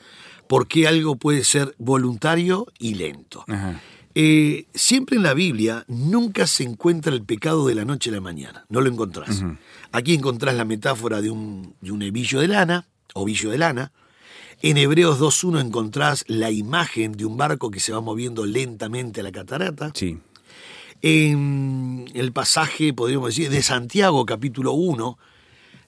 por 0.48 0.68
qué 0.68 0.88
algo 0.88 1.16
puede 1.16 1.44
ser 1.44 1.76
voluntario 1.78 2.66
y 2.80 2.96
lento. 2.96 3.44
Ajá. 3.48 3.80
Eh, 4.16 4.66
siempre 4.74 5.18
en 5.18 5.24
la 5.24 5.34
Biblia 5.34 5.86
nunca 5.88 6.48
se 6.48 6.64
encuentra 6.64 7.14
el 7.14 7.24
pecado 7.24 7.68
de 7.68 7.76
la 7.76 7.86
noche 7.86 8.10
a 8.10 8.14
la 8.14 8.22
mañana, 8.22 8.66
no 8.70 8.82
lo 8.82 8.90
encontrás. 8.90 9.44
Aquí 9.92 10.14
encontrás 10.14 10.56
la 10.56 10.66
metáfora 10.66 11.22
de 11.22 11.30
un, 11.30 11.76
de 11.82 11.92
un 11.92 12.02
hebillo 12.02 12.40
de 12.40 12.48
lana, 12.48 12.88
ovillo 13.14 13.52
de 13.52 13.58
lana. 13.58 13.92
En 14.62 14.78
Hebreos 14.78 15.20
2.1 15.20 15.62
encontrás 15.62 16.26
la 16.28 16.52
imagen 16.52 17.14
de 17.14 17.26
un 17.26 17.38
barco 17.38 17.72
que 17.72 17.80
se 17.80 17.94
va 17.94 18.02
moviendo 18.02 18.46
lentamente 18.46 19.22
a 19.22 19.24
la 19.24 19.32
catarata. 19.32 19.92
Sí. 19.94 20.18
En 21.02 22.10
el 22.14 22.34
pasaje, 22.34 22.94
podríamos 22.94 23.30
decir, 23.30 23.50
de 23.50 23.64
Santiago, 23.64 24.26
capítulo 24.26 24.74
1, 24.74 25.18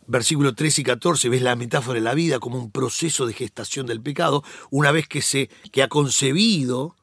versículo 0.08 0.56
13 0.56 0.82
y 0.82 0.84
14, 0.86 1.30
ves 1.30 1.42
la 1.42 1.56
metáfora 1.58 1.96
de 1.96 2.04
la 2.04 2.14
vida 2.14 2.40
como 2.40 2.58
un 2.58 2.72
proceso 2.72 3.26
de 3.26 3.34
gestación 3.34 3.88
del 3.88 4.02
pecado, 4.02 4.44
una 4.70 4.92
vez 4.92 5.08
que 5.08 5.22
se 5.22 5.50
que 5.72 5.84
ha 5.84 5.90
concebido. 5.90 6.96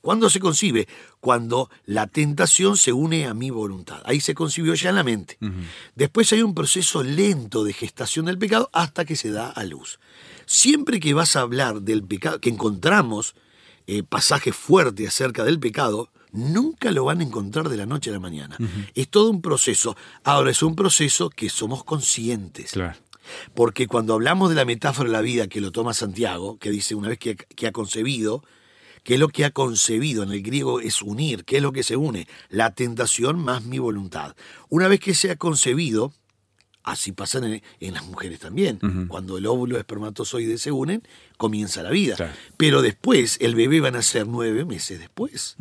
¿Cuándo 0.00 0.30
se 0.30 0.40
concibe? 0.40 0.88
Cuando 1.20 1.70
la 1.84 2.06
tentación 2.06 2.76
se 2.76 2.92
une 2.92 3.26
a 3.26 3.34
mi 3.34 3.50
voluntad. 3.50 4.00
Ahí 4.04 4.20
se 4.20 4.34
concibió 4.34 4.74
ya 4.74 4.90
en 4.90 4.96
la 4.96 5.04
mente. 5.04 5.38
Después 5.94 6.32
hay 6.32 6.42
un 6.42 6.54
proceso 6.54 7.02
lento 7.02 7.64
de 7.64 7.72
gestación 7.72 8.26
del 8.26 8.38
pecado 8.38 8.70
hasta 8.72 9.04
que 9.04 9.16
se 9.16 9.30
da 9.30 9.50
a 9.50 9.64
luz. 9.64 10.00
Siempre 10.46 11.00
que 11.00 11.14
vas 11.14 11.36
a 11.36 11.40
hablar 11.40 11.82
del 11.82 12.02
pecado, 12.02 12.40
que 12.40 12.48
encontramos 12.48 13.34
eh, 13.86 14.02
pasajes 14.02 14.56
fuertes 14.56 15.08
acerca 15.08 15.44
del 15.44 15.60
pecado, 15.60 16.10
nunca 16.32 16.90
lo 16.92 17.04
van 17.04 17.20
a 17.20 17.24
encontrar 17.24 17.68
de 17.68 17.76
la 17.76 17.86
noche 17.86 18.10
a 18.10 18.14
la 18.14 18.20
mañana. 18.20 18.56
Es 18.94 19.08
todo 19.08 19.30
un 19.30 19.42
proceso. 19.42 19.96
Ahora 20.24 20.50
es 20.50 20.62
un 20.62 20.76
proceso 20.76 21.28
que 21.28 21.50
somos 21.50 21.84
conscientes. 21.84 22.72
Claro. 22.72 22.98
Porque 23.54 23.86
cuando 23.86 24.14
hablamos 24.14 24.48
de 24.48 24.56
la 24.56 24.64
metáfora 24.64 25.08
de 25.08 25.12
la 25.12 25.20
vida 25.20 25.46
que 25.46 25.60
lo 25.60 25.72
toma 25.72 25.92
Santiago, 25.92 26.58
que 26.58 26.70
dice 26.70 26.94
una 26.94 27.08
vez 27.08 27.18
que, 27.18 27.36
que 27.36 27.66
ha 27.66 27.72
concebido, 27.72 28.42
que 29.02 29.14
es 29.14 29.20
lo 29.20 29.28
que 29.28 29.44
ha 29.44 29.50
concebido 29.50 30.22
en 30.22 30.30
el 30.32 30.42
griego 30.42 30.80
es 30.80 31.02
unir, 31.02 31.44
¿qué 31.44 31.56
es 31.56 31.62
lo 31.62 31.72
que 31.72 31.82
se 31.82 31.96
une? 31.96 32.26
La 32.48 32.74
tentación 32.74 33.38
más 33.38 33.64
mi 33.64 33.78
voluntad. 33.78 34.36
Una 34.68 34.88
vez 34.88 35.00
que 35.00 35.14
se 35.14 35.30
ha 35.30 35.36
concebido, 35.36 36.12
así 36.82 37.12
pasa 37.12 37.38
en, 37.38 37.62
en 37.80 37.94
las 37.94 38.06
mujeres 38.06 38.40
también. 38.40 38.78
Cuando 39.08 39.38
el 39.38 39.46
óvulo 39.46 39.72
y 39.72 39.76
el 39.76 39.80
espermatozoide 39.80 40.58
se 40.58 40.72
unen, 40.72 41.02
comienza 41.36 41.82
la 41.82 41.90
vida. 41.90 42.16
Claro. 42.16 42.32
Pero 42.56 42.82
después, 42.82 43.38
el 43.40 43.54
bebé 43.54 43.80
va 43.80 43.88
a 43.88 43.92
nacer 43.92 44.26
nueve 44.26 44.64
meses 44.64 44.98
después. 44.98 45.56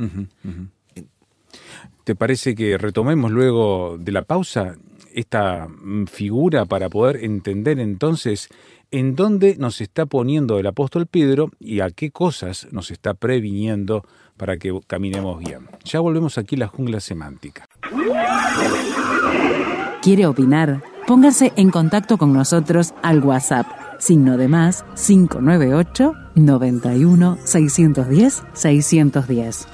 ¿Te 2.04 2.16
parece 2.16 2.56
que 2.56 2.78
retomemos 2.78 3.32
luego 3.32 3.98
de 4.00 4.12
la 4.12 4.24
pausa 4.24 4.76
esta 5.14 5.68
mm, 5.68 6.06
figura 6.06 6.66
para 6.66 6.90
poder 6.90 7.24
entender 7.24 7.80
entonces 7.80 8.50
en 8.92 9.16
dónde 9.16 9.56
nos 9.58 9.82
está 9.82 10.06
poniendo 10.06 10.60
el 10.60 10.68
apóstol 10.68 11.06
Pedro 11.06 11.52
y 11.60 11.82
a 11.82 11.90
qué 11.90 12.12
cosas 12.12 12.68
nos 12.72 12.92
está 12.92 13.14
previniendo 13.14 14.04
para 14.38 14.58
que 14.58 14.78
caminemos 14.88 15.40
bien? 15.40 15.68
Ya 15.84 16.00
volvemos 16.00 16.38
aquí 16.38 16.56
a 16.56 16.60
la 16.60 16.68
jungla 16.68 17.00
semántica. 17.00 17.66
¿Quiere 20.02 20.26
opinar? 20.26 20.82
Póngase 21.06 21.52
en 21.56 21.72
contacto 21.72 22.18
con 22.18 22.34
nosotros 22.34 22.94
al 23.02 23.24
WhatsApp, 23.24 23.68
signo 24.00 24.38
de 24.38 24.48
más 24.48 24.86
598 24.96 26.14
91 26.36 27.38
610 27.44 28.44
610. 28.54 29.68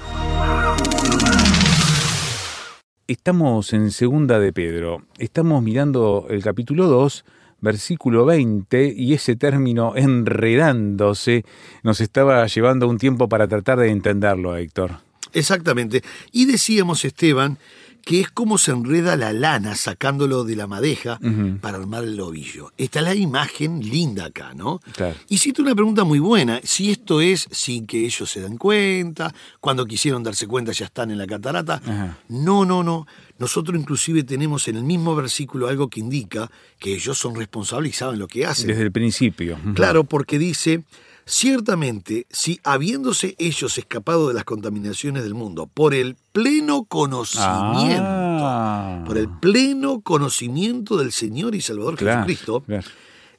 Estamos 3.07 3.71
en 3.73 3.91
Segunda 3.91 4.39
de 4.39 4.51
Pedro. 4.51 5.03
Estamos 5.19 5.61
mirando 5.61 6.25
el 6.27 6.41
capítulo 6.41 6.87
2, 6.87 7.23
versículo 7.65 8.23
20, 8.25 8.93
y 8.95 9.13
ese 9.13 9.35
término 9.35 9.93
enredándose 9.97 11.43
nos 11.83 11.99
estaba 11.99 12.47
llevando 12.47 12.87
un 12.87 12.97
tiempo 12.97 13.27
para 13.27 13.49
tratar 13.49 13.79
de 13.79 13.89
entenderlo, 13.89 14.55
Héctor. 14.55 14.99
Exactamente. 15.33 16.01
Y 16.31 16.45
decíamos, 16.45 17.03
Esteban, 17.03 17.59
que 18.05 18.21
es 18.21 18.29
como 18.29 18.59
se 18.59 18.71
enreda 18.71 19.17
la 19.17 19.33
lana 19.33 19.75
sacándolo 19.75 20.43
de 20.43 20.55
la 20.55 20.67
madeja 20.67 21.19
para 21.59 21.77
armar 21.77 22.03
el 22.03 22.19
ovillo. 22.21 22.71
Esta 22.77 22.99
es 22.99 23.05
la 23.05 23.15
imagen 23.15 23.81
linda 23.81 24.25
acá, 24.25 24.53
¿no? 24.53 24.79
Claro. 24.93 25.15
Hiciste 25.27 25.61
una 25.63 25.73
pregunta 25.73 26.03
muy 26.03 26.19
buena, 26.19 26.61
si 26.63 26.91
esto 26.91 27.19
es 27.19 27.47
sin 27.51 27.87
que 27.87 28.05
ellos 28.05 28.29
se 28.29 28.41
den 28.41 28.57
cuenta, 28.57 29.33
cuando 29.59 29.87
quisieron 29.87 30.21
darse 30.21 30.45
cuenta 30.47 30.71
ya 30.71 30.85
están 30.85 31.09
en 31.09 31.17
la 31.17 31.25
catarata. 31.25 31.81
No, 32.29 32.63
no, 32.63 32.83
no. 32.83 33.07
Nosotros 33.37 33.77
inclusive 33.79 34.23
tenemos 34.23 34.67
en 34.67 34.77
el 34.77 34.83
mismo 34.83 35.15
versículo 35.15 35.67
algo 35.67 35.89
que 35.89 35.99
indica 35.99 36.49
que 36.79 36.93
ellos 36.95 37.17
son 37.17 37.35
responsables 37.35 37.91
y 37.91 37.93
saben 37.97 38.19
lo 38.19 38.27
que 38.27 38.45
hacen. 38.45 38.67
Desde 38.67 38.83
el 38.83 38.91
principio. 38.91 39.57
Claro, 39.73 40.05
porque 40.05 40.39
dice, 40.39 40.83
ciertamente, 41.25 42.27
si 42.29 42.59
habiéndose 42.63 43.35
ellos 43.37 43.77
escapado 43.77 44.27
de 44.29 44.33
las 44.35 44.45
contaminaciones 44.45 45.23
del 45.23 45.33
mundo 45.33 45.67
por 45.67 45.93
el 45.93 46.15
pleno 46.31 46.85
conocimiento, 46.85 48.03
Ah. 48.47 49.03
por 49.05 49.17
el 49.17 49.27
pleno 49.27 50.01
conocimiento 50.01 50.97
del 50.97 51.11
Señor 51.11 51.55
y 51.55 51.61
Salvador 51.61 51.95
Claro, 51.95 52.19
Jesucristo, 52.25 52.61
claro. 52.61 52.87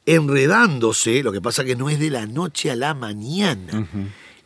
enredándose, 0.05 1.23
lo 1.23 1.33
que 1.33 1.41
pasa 1.41 1.65
que 1.65 1.77
no 1.77 1.89
es 1.91 1.99
de 1.99 2.11
la 2.11 2.27
noche 2.27 2.71
a 2.71 2.77
la 2.77 2.95
mañana. 2.95 3.87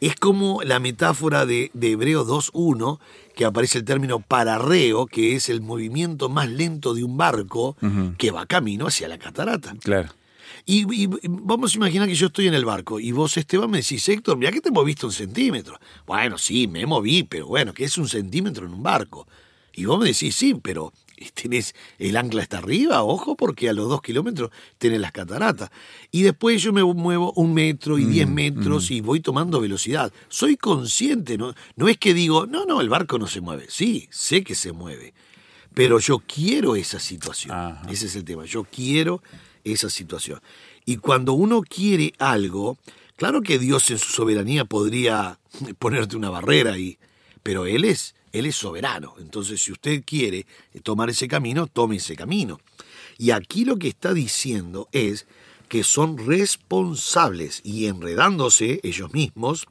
Es 0.00 0.16
como 0.16 0.62
la 0.62 0.78
metáfora 0.80 1.44
de, 1.44 1.70
de 1.74 1.90
Hebreos 1.92 2.26
2.1, 2.26 2.98
que 3.40 3.46
aparece 3.46 3.78
el 3.78 3.86
término 3.86 4.20
pararreo, 4.20 5.06
que 5.06 5.34
es 5.34 5.48
el 5.48 5.62
movimiento 5.62 6.28
más 6.28 6.46
lento 6.50 6.92
de 6.92 7.04
un 7.04 7.16
barco 7.16 7.74
que 8.18 8.30
va 8.30 8.44
camino 8.44 8.86
hacia 8.86 9.08
la 9.08 9.16
catarata. 9.16 9.74
Claro. 9.82 10.10
Y, 10.66 11.04
y- 11.04 11.08
vamos 11.26 11.72
a 11.72 11.76
imaginar 11.78 12.06
que 12.06 12.14
yo 12.14 12.26
estoy 12.26 12.48
en 12.48 12.52
el 12.52 12.66
barco 12.66 13.00
y 13.00 13.12
vos, 13.12 13.34
Esteban, 13.38 13.70
me 13.70 13.78
decís, 13.78 14.06
Héctor, 14.06 14.36
mira 14.36 14.52
que 14.52 14.60
te 14.60 14.70
moviste 14.70 15.06
un 15.06 15.12
centímetro. 15.12 15.80
Bueno, 16.06 16.36
sí, 16.36 16.68
me 16.68 16.84
moví, 16.84 17.22
pero 17.22 17.46
bueno, 17.46 17.72
que 17.72 17.84
es 17.84 17.96
un 17.96 18.08
centímetro 18.10 18.66
en 18.66 18.74
un 18.74 18.82
barco. 18.82 19.26
Y 19.72 19.86
vos 19.86 19.98
me 19.98 20.08
decís, 20.08 20.34
sí, 20.36 20.54
pero 20.62 20.92
tenés 21.34 21.74
el 21.98 22.16
ancla 22.16 22.42
está 22.42 22.58
arriba, 22.58 23.02
ojo, 23.02 23.36
porque 23.36 23.68
a 23.68 23.72
los 23.72 23.88
dos 23.88 24.02
kilómetros 24.02 24.50
tenés 24.78 25.00
las 25.00 25.12
cataratas. 25.12 25.70
Y 26.10 26.22
después 26.22 26.62
yo 26.62 26.72
me 26.72 26.82
muevo 26.82 27.32
un 27.36 27.54
metro 27.54 27.98
y 27.98 28.04
diez 28.04 28.28
metros 28.28 28.90
y 28.90 29.00
voy 29.00 29.20
tomando 29.20 29.60
velocidad. 29.60 30.12
Soy 30.28 30.56
consciente, 30.56 31.38
¿no? 31.38 31.54
No 31.76 31.88
es 31.88 31.98
que 31.98 32.14
digo, 32.14 32.46
no, 32.46 32.64
no, 32.64 32.80
el 32.80 32.88
barco 32.88 33.18
no 33.18 33.26
se 33.26 33.40
mueve. 33.40 33.66
Sí, 33.68 34.08
sé 34.10 34.42
que 34.42 34.54
se 34.54 34.72
mueve. 34.72 35.14
Pero 35.74 35.98
yo 35.98 36.18
quiero 36.18 36.74
esa 36.74 36.98
situación. 36.98 37.56
Ajá. 37.56 37.82
Ese 37.90 38.06
es 38.06 38.16
el 38.16 38.24
tema. 38.24 38.44
Yo 38.44 38.64
quiero 38.64 39.22
esa 39.62 39.88
situación. 39.88 40.40
Y 40.84 40.96
cuando 40.96 41.34
uno 41.34 41.62
quiere 41.62 42.12
algo, 42.18 42.78
claro 43.16 43.42
que 43.42 43.58
Dios 43.58 43.90
en 43.90 43.98
su 43.98 44.10
soberanía 44.10 44.64
podría 44.64 45.38
ponerte 45.78 46.16
una 46.16 46.30
barrera 46.30 46.72
ahí, 46.72 46.98
pero 47.42 47.66
Él 47.66 47.84
es, 47.84 48.14
Él 48.32 48.46
es 48.46 48.56
soberano. 48.56 49.14
Entonces, 49.18 49.62
si 49.62 49.72
usted 49.72 50.02
quiere 50.04 50.46
tomar 50.82 51.10
ese 51.10 51.26
camino, 51.28 51.66
tome 51.66 51.96
ese 51.96 52.14
camino. 52.16 52.60
Y 53.18 53.32
aquí 53.32 53.64
lo 53.64 53.76
que 53.76 53.88
está 53.88 54.14
diciendo 54.14 54.88
es 54.92 55.26
que 55.68 55.84
son 55.84 56.16
responsables 56.18 57.60
y 57.64 57.86
enredándose 57.86 58.80
ellos 58.82 59.12
mismos, 59.12 59.66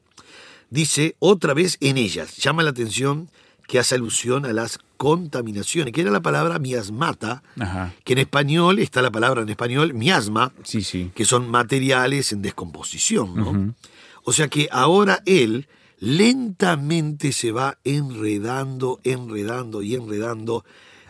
dice 0.69 1.15
otra 1.19 1.53
vez 1.53 1.77
en 1.81 1.97
ellas, 1.97 2.37
llama 2.37 2.63
la 2.63 2.69
atención 2.69 3.29
que 3.67 3.79
hace 3.79 3.95
alusión 3.95 4.45
a 4.45 4.53
las 4.53 4.79
contaminaciones, 4.97 5.93
que 5.93 6.01
era 6.01 6.11
la 6.11 6.21
palabra 6.21 6.57
miasmata, 6.59 7.43
Ajá. 7.59 7.93
que 8.03 8.13
en 8.13 8.19
español 8.19 8.79
está 8.79 9.01
la 9.01 9.11
palabra 9.11 9.41
en 9.43 9.49
español 9.49 9.93
miasma, 9.93 10.51
Sí, 10.63 10.81
sí. 10.81 11.11
que 11.15 11.23
son 11.25 11.49
materiales 11.49 12.31
en 12.33 12.41
descomposición, 12.41 13.35
¿no? 13.35 13.75
O 14.23 14.33
sea 14.33 14.47
que 14.47 14.67
ahora 14.71 15.21
él 15.25 15.67
lentamente 15.99 17.31
se 17.33 17.51
va 17.51 17.77
enredando, 17.83 18.99
enredando 19.03 19.81
y 19.81 19.95
enredando 19.95 20.63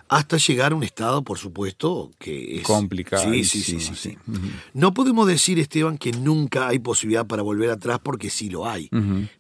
hasta 0.08 0.38
llegar 0.38 0.72
a 0.72 0.76
un 0.76 0.84
estado, 0.84 1.22
por 1.22 1.38
supuesto, 1.38 2.12
que 2.18 2.58
es 2.58 2.64
Sí, 3.32 3.44
sí, 3.44 3.62
sí, 3.62 3.80
sí, 3.80 3.94
sí. 3.96 4.18
No 4.74 4.94
podemos 4.94 5.28
decir, 5.28 5.60
Esteban, 5.60 6.00
que 6.00 6.12
nunca 6.12 6.68
hay 6.68 6.80
posibilidad 6.80 7.28
para 7.28 7.44
volver 7.44 7.70
atrás 7.70 8.00
porque 8.04 8.32
sí 8.32 8.50
lo 8.50 8.68
hay. 8.68 8.90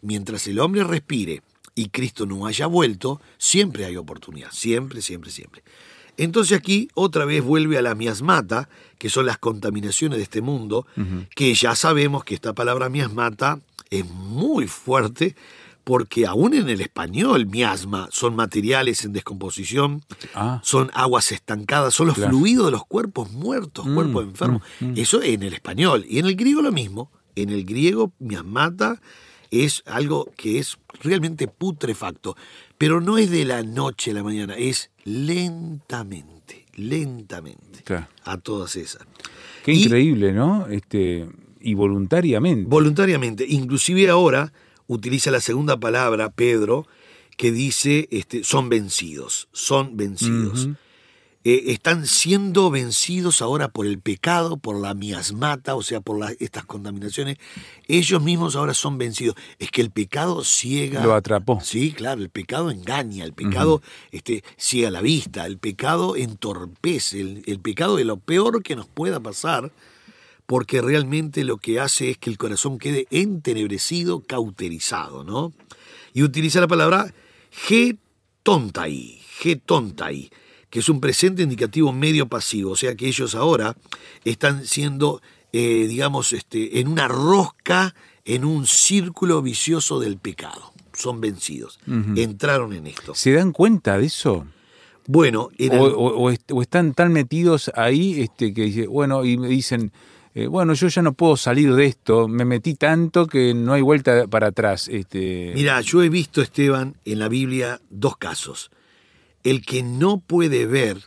Mientras 0.01 0.45
el 0.47 0.59
hombre 0.59 0.83
respire 0.83 1.41
y 1.73 1.89
Cristo 1.89 2.27
no 2.27 2.45
haya 2.45 2.67
vuelto, 2.67 3.19
siempre 3.39 3.85
hay 3.85 3.97
oportunidad, 3.97 4.51
siempre, 4.51 5.01
siempre, 5.01 5.31
siempre. 5.31 5.63
Entonces 6.17 6.55
aquí 6.55 6.89
otra 6.93 7.25
vez 7.25 7.43
vuelve 7.43 7.77
a 7.77 7.81
la 7.81 7.95
miasmata, 7.95 8.69
que 8.99 9.09
son 9.09 9.25
las 9.25 9.39
contaminaciones 9.39 10.17
de 10.17 10.23
este 10.23 10.41
mundo, 10.41 10.85
que 11.33 11.53
ya 11.55 11.73
sabemos 11.73 12.23
que 12.23 12.35
esta 12.35 12.53
palabra 12.53 12.89
miasmata 12.89 13.59
es 13.89 14.05
muy 14.09 14.67
fuerte 14.67 15.35
porque 15.83 16.27
aún 16.27 16.53
en 16.53 16.69
el 16.69 16.81
español, 16.81 17.47
miasma, 17.47 18.07
son 18.11 18.35
materiales 18.35 19.03
en 19.05 19.13
descomposición, 19.13 20.03
Ah, 20.35 20.59
son 20.63 20.91
aguas 20.93 21.31
estancadas, 21.31 21.95
son 21.95 22.07
los 22.07 22.15
Claro. 22.15 22.29
fluidos 22.31 22.65
de 22.67 22.71
los 22.73 22.85
cuerpos 22.85 23.31
muertos, 23.31 23.85
Mm, 23.87 23.95
cuerpos 23.95 24.23
enfermos. 24.25 24.61
mm, 24.81 24.85
mm. 24.85 24.93
Eso 24.97 25.23
en 25.23 25.41
el 25.41 25.53
español. 25.53 26.05
Y 26.07 26.19
en 26.19 26.27
el 26.27 26.35
griego 26.35 26.61
lo 26.61 26.71
mismo. 26.71 27.09
En 27.35 27.49
el 27.49 27.63
griego, 27.65 28.11
miasmata 28.19 29.01
es 29.49 29.81
algo 29.87 30.31
que 30.37 30.59
es 30.59 30.77
realmente 31.01 31.47
putrefacto. 31.47 32.35
Pero 32.77 33.01
no 33.01 33.17
es 33.17 33.31
de 33.31 33.45
la 33.45 33.63
noche 33.63 34.11
a 34.11 34.13
la 34.13 34.23
mañana, 34.23 34.53
es 34.55 34.91
lentamente, 35.05 36.65
lentamente. 36.75 37.81
claro. 37.83 38.07
A 38.25 38.37
todas 38.37 38.75
esas. 38.75 39.01
Qué 39.63 39.73
Y- 39.73 39.83
increíble, 39.83 40.33
¿no? 40.33 40.67
Este, 40.67 41.27
y 41.61 41.73
voluntariamente. 41.73 42.69
Voluntariamente. 42.69 43.45
Inclusive 43.47 44.09
ahora 44.09 44.53
utiliza 44.87 45.31
la 45.31 45.39
segunda 45.41 45.79
palabra, 45.79 46.29
Pedro, 46.31 46.87
que 47.37 47.51
dice, 47.51 48.07
este, 48.11 48.43
son 48.43 48.69
vencidos, 48.69 49.47
son 49.51 49.95
vencidos. 49.97 50.69
Eh, 51.45 51.71
están 51.71 52.05
siendo 52.05 52.69
vencidos 52.69 53.41
ahora 53.41 53.69
por 53.69 53.85
el 53.85 53.99
pecado, 53.99 54.57
por 54.57 54.75
la 54.77 54.93
miasmata, 54.93 55.73
o 55.75 55.81
sea, 55.81 56.01
por 56.01 56.19
la- 56.19 56.33
estas 56.39 56.65
contaminaciones. 56.65 57.37
Ellos 57.87 58.21
mismos 58.21 58.57
ahora 58.57 58.73
son 58.73 58.97
vencidos. 58.97 59.35
Es 59.57 59.71
que 59.71 59.79
el 59.81 59.89
pecado 59.89 60.43
ciega. 60.43 61.01
Lo 61.01 61.13
atrapó. 61.15 61.61
Sí, 61.63 61.93
claro, 61.93 62.21
el 62.21 62.29
pecado 62.29 62.69
engaña, 62.71 63.23
el 63.23 63.31
pecado 63.31 63.81
este, 64.11 64.43
ciega 64.57 64.91
la 64.91 65.01
vista, 65.01 65.45
el 65.45 65.57
pecado 65.57 66.17
entorpece, 66.17 67.21
el, 67.21 67.43
el 67.45 67.59
pecado 67.59 67.99
es 67.99 68.05
lo 68.05 68.17
peor 68.17 68.61
que 68.61 68.75
nos 68.75 68.87
pueda 68.87 69.21
pasar, 69.21 69.71
porque 70.49 70.81
realmente 70.81 71.43
lo 71.43 71.57
que 71.57 71.79
hace 71.79 72.09
es 72.09 72.17
que 72.17 72.31
el 72.31 72.39
corazón 72.39 72.79
quede 72.79 73.05
entenebrecido, 73.11 74.21
cauterizado, 74.21 75.23
¿no? 75.23 75.53
Y 76.11 76.23
utiliza 76.23 76.59
la 76.59 76.67
palabra 76.67 77.13
getontai, 77.51 79.19
getontai, 79.39 80.29
que 80.71 80.79
es 80.79 80.89
un 80.89 80.99
presente 81.01 81.43
indicativo 81.43 81.91
medio 81.93 82.27
pasivo, 82.27 82.71
o 82.71 82.75
sea 82.75 82.95
que 82.95 83.07
ellos 83.07 83.35
ahora 83.35 83.75
están 84.25 84.65
siendo, 84.65 85.21
eh, 85.53 85.85
digamos, 85.87 86.33
este, 86.33 86.79
en 86.79 86.87
una 86.87 87.07
rosca, 87.07 87.93
en 88.25 88.43
un 88.43 88.65
círculo 88.65 89.41
vicioso 89.43 89.99
del 89.99 90.17
pecado. 90.17 90.73
Son 90.93 91.21
vencidos. 91.21 91.79
Entraron 92.17 92.73
en 92.73 92.87
esto. 92.87 93.13
¿Se 93.15 93.31
dan 93.33 93.51
cuenta 93.53 93.97
de 93.99 94.07
eso? 94.07 94.45
Bueno, 95.07 95.49
en 95.57 95.77
O, 95.77 95.83
o- 95.85 96.17
o 96.23 96.29
est- 96.31 96.51
o 96.51 96.61
están 96.61 96.93
tan 96.93 97.13
metidos 97.13 97.71
ahí 97.75 98.19
este, 98.21 98.53
que 98.53 98.63
dice, 98.63 98.87
bueno, 98.87 99.23
y 99.25 99.37
me 99.37 99.47
dicen, 99.47 99.91
eh, 100.35 100.47
bueno, 100.47 100.73
yo 100.73 100.87
ya 100.87 101.01
no 101.01 101.13
puedo 101.13 101.35
salir 101.37 101.73
de 101.73 101.85
esto, 101.85 102.27
me 102.27 102.45
metí 102.45 102.75
tanto 102.75 103.27
que 103.27 103.53
no 103.53 103.73
hay 103.73 103.81
vuelta 103.81 104.27
para 104.27 104.47
atrás. 104.47 104.87
Este, 104.87 105.51
Mira, 105.55 105.81
yo 105.81 106.03
he 106.03 106.09
visto, 106.09 106.41
Esteban, 106.41 106.95
en 107.05 107.19
la 107.19 107.27
Biblia 107.27 107.81
dos 107.89 108.17
casos. 108.17 108.71
El 109.43 109.65
que 109.65 109.81
no 109.83 110.19
puede 110.19 110.65
ver 110.65 110.97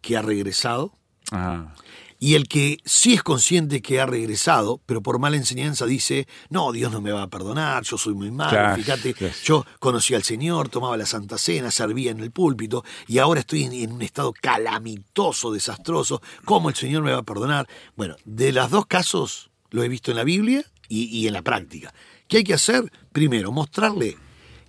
que 0.00 0.16
ha 0.16 0.22
regresado 0.22 0.92
ah, 1.30 1.74
y 2.18 2.34
el 2.34 2.48
que 2.48 2.78
sí 2.84 3.14
es 3.14 3.22
consciente 3.22 3.80
que 3.80 4.00
ha 4.00 4.06
regresado, 4.06 4.80
pero 4.86 5.02
por 5.02 5.18
mala 5.18 5.36
enseñanza 5.36 5.86
dice, 5.86 6.26
no, 6.50 6.72
Dios 6.72 6.92
no 6.92 7.00
me 7.00 7.12
va 7.12 7.22
a 7.22 7.28
perdonar, 7.28 7.84
yo 7.84 7.96
soy 7.96 8.14
muy 8.14 8.30
malo, 8.30 8.50
Claro, 8.50 8.76
fíjate, 8.76 9.14
yo 9.44 9.64
conocí 9.78 10.14
al 10.14 10.24
Señor, 10.24 10.68
tomaba 10.68 10.96
la 10.96 11.06
Santa 11.06 11.38
Cena, 11.38 11.70
servía 11.70 12.10
en 12.10 12.20
el 12.20 12.30
púlpito 12.30 12.84
y 13.06 13.18
ahora 13.18 13.40
estoy 13.40 13.64
en, 13.64 13.72
en 13.72 13.92
un 13.92 14.02
estado 14.02 14.32
calamitoso, 14.32 15.52
desastroso, 15.52 16.20
¿cómo 16.44 16.68
el 16.68 16.74
Señor 16.74 17.02
me 17.02 17.12
va 17.12 17.18
a 17.18 17.22
perdonar? 17.22 17.68
Bueno, 17.96 18.16
de 18.24 18.52
los 18.52 18.70
dos 18.70 18.86
casos 18.86 19.50
lo 19.70 19.82
he 19.82 19.88
visto 19.88 20.10
en 20.10 20.16
la 20.16 20.24
Biblia 20.24 20.64
y, 20.88 21.04
y 21.04 21.28
en 21.28 21.34
la 21.34 21.42
práctica. 21.42 21.92
¿Qué 22.26 22.38
hay 22.38 22.44
que 22.44 22.54
hacer? 22.54 22.90
Primero, 23.12 23.52
mostrarle 23.52 24.16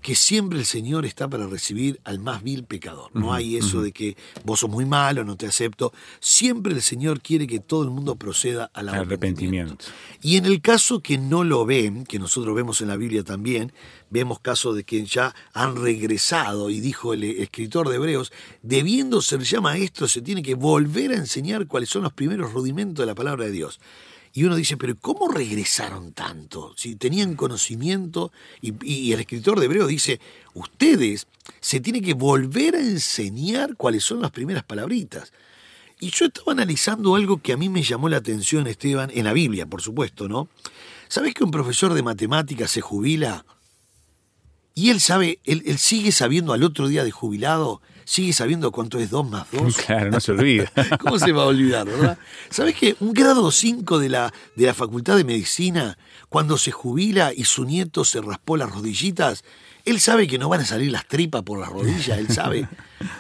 que 0.02 0.16
siempre 0.16 0.60
el 0.60 0.66
Señor 0.66 1.06
está 1.06 1.28
para 1.28 1.48
recibir 1.48 2.00
al 2.04 2.20
más 2.20 2.42
vil 2.44 2.64
pecador. 2.64 3.12
No 3.14 3.34
hay 3.34 3.58
eso 3.58 3.82
de 3.82 3.92
que 3.92 4.16
vos 4.46 4.62
sos 4.62 4.70
muy 4.70 4.86
malo, 4.86 5.24
no 5.26 5.36
te 5.36 5.46
acepto. 5.46 5.94
Siempre 6.20 6.74
el 6.74 6.82
Señor 6.82 7.22
quiere 7.22 7.48
que 7.48 7.60
todo 7.60 7.84
el 7.84 7.90
mundo 7.90 8.16
proceda 8.16 8.72
al 8.74 8.90
arrepentimiento. 8.90 9.74
arrepentimiento. 9.74 9.86
Y 10.22 10.38
en 10.38 10.46
el 10.46 10.62
caso 10.62 11.02
que 11.02 11.18
no 11.18 11.44
lo 11.44 11.66
ven, 11.66 12.06
que 12.06 12.20
nosotros 12.20 12.56
vemos 12.56 12.82
en 12.82 12.88
la 12.88 12.96
Biblia 12.96 13.24
también, 13.24 13.74
vemos 14.10 14.40
casos 14.40 14.76
de 14.76 14.84
que 14.84 15.06
ya 15.06 15.36
han 15.54 15.76
regresado, 15.76 16.70
y 16.70 16.80
dijo 16.80 17.14
el 17.14 17.24
escritor 17.24 17.90
de 17.90 17.96
Hebreos, 17.96 18.32
debiendo 18.62 19.22
ser 19.22 19.42
ya 19.42 19.62
maestro, 19.62 20.08
se 20.08 20.22
tiene 20.22 20.42
que 20.42 20.56
volver 20.56 21.12
a 21.12 21.16
enseñar 21.16 21.68
cuáles 21.68 21.90
son 21.90 22.04
los 22.04 22.14
primeros 22.14 22.54
rudimentos 22.54 23.04
de 23.04 23.08
la 23.08 23.16
palabra 23.16 23.46
de 23.46 23.52
Dios. 23.52 23.80
Y 24.34 24.44
uno 24.44 24.56
dice, 24.56 24.78
pero 24.78 24.96
¿cómo 24.96 25.28
regresaron 25.28 26.14
tanto? 26.14 26.74
Si 26.78 26.96
tenían 26.96 27.36
conocimiento, 27.36 28.32
y, 28.62 29.12
el 29.12 29.20
escritor 29.20 29.60
de 29.60 29.66
Hebreos 29.66 29.88
dice, 29.88 30.20
ustedes 30.54 31.28
se 31.60 31.80
tienen 31.80 32.04
que 32.04 32.14
volver 32.14 32.76
a 32.76 32.80
enseñar 32.80 33.76
cuáles 33.76 34.04
son 34.04 34.22
las 34.22 34.32
primeras 34.32 34.64
palabritas. 34.64 35.34
Y 36.00 36.12
yo 36.12 36.26
estaba 36.26 36.54
analizando 36.54 37.16
algo 37.16 37.42
que 37.42 37.54
a 37.54 37.58
mí 37.58 37.70
me 37.70 37.84
llamó 37.84 38.08
la 38.08 38.18
atención, 38.18 38.68
Esteban, 38.68 39.12
en 39.14 39.26
la 39.26 39.34
Biblia, 39.34 39.66
por 39.66 39.82
supuesto, 39.82 40.30
¿no? 40.30 40.48
¿Sabes 41.08 41.34
que 41.34 41.44
un 41.44 41.52
profesor 41.52 41.94
de 41.94 42.04
matemáticas 42.04 42.72
se 42.72 42.82
jubila? 42.82 43.46
Y 44.76 44.92
él 44.92 45.02
sabe, 45.02 45.40
él 45.44 45.78
sigue 45.78 46.12
sabiendo 46.12 46.54
al 46.54 46.64
otro 46.64 46.88
día 46.88 47.04
de 47.04 47.12
jubilado, 47.12 47.82
sigue 48.10 48.34
sabiendo 48.34 48.72
cuánto 48.72 48.98
es 48.98 49.12
2 49.12 49.30
más 49.30 49.46
2. 49.52 49.78
Claro, 49.86 50.10
no 50.10 50.20
se 50.20 50.32
olvida. 50.32 50.72
¿Cómo 51.00 51.20
se 51.20 51.32
va 51.32 51.44
a 51.44 51.46
olvidar, 51.46 51.86
verdad? 51.86 52.18
¿Sabes 52.50 52.76
que 52.76 52.96
un 53.02 53.14
grado 53.14 53.52
5 53.52 54.00
de 54.00 54.10
la, 54.10 54.34
de 54.56 54.66
la 54.66 54.74
Facultad 54.74 55.16
de 55.16 55.24
Medicina, 55.24 55.96
cuando 56.30 56.58
se 56.58 56.72
jubila 56.72 57.34
y 57.36 57.44
su 57.46 57.66
nieto 57.66 58.06
se 58.06 58.22
raspó 58.22 58.56
las 58.58 58.72
rodillitas, 58.72 59.44
él 59.86 60.00
sabe 60.00 60.28
que 60.28 60.38
no 60.38 60.50
van 60.50 60.62
a 60.62 60.66
salir 60.66 60.92
las 60.92 61.08
tripas 61.08 61.42
por 61.42 61.60
las 61.60 61.70
rodillas, 61.70 62.20
él 62.20 62.30
sabe. 62.30 62.68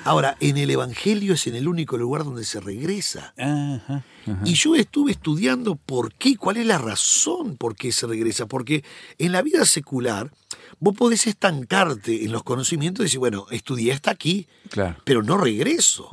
Ahora, 0.03 0.37
en 0.39 0.57
el 0.57 0.69
Evangelio 0.69 1.33
es 1.33 1.47
en 1.47 1.55
el 1.55 1.67
único 1.67 1.97
lugar 1.97 2.23
donde 2.23 2.43
se 2.43 2.59
regresa. 2.59 3.33
Ajá, 3.37 4.03
ajá. 4.27 4.41
Y 4.45 4.53
yo 4.53 4.75
estuve 4.75 5.11
estudiando 5.11 5.75
por 5.75 6.13
qué, 6.13 6.35
cuál 6.35 6.57
es 6.57 6.67
la 6.67 6.77
razón 6.77 7.57
por 7.57 7.75
qué 7.75 7.91
se 7.91 8.05
regresa. 8.05 8.45
Porque 8.45 8.83
en 9.17 9.31
la 9.31 9.41
vida 9.41 9.65
secular 9.65 10.31
vos 10.79 10.95
podés 10.95 11.25
estancarte 11.27 12.23
en 12.25 12.31
los 12.31 12.43
conocimientos 12.43 13.03
y 13.03 13.05
decir, 13.05 13.19
bueno, 13.19 13.47
estudié 13.49 13.93
hasta 13.93 14.11
aquí, 14.11 14.47
Claro. 14.69 14.97
pero 15.05 15.23
no 15.23 15.37
regreso. 15.37 16.09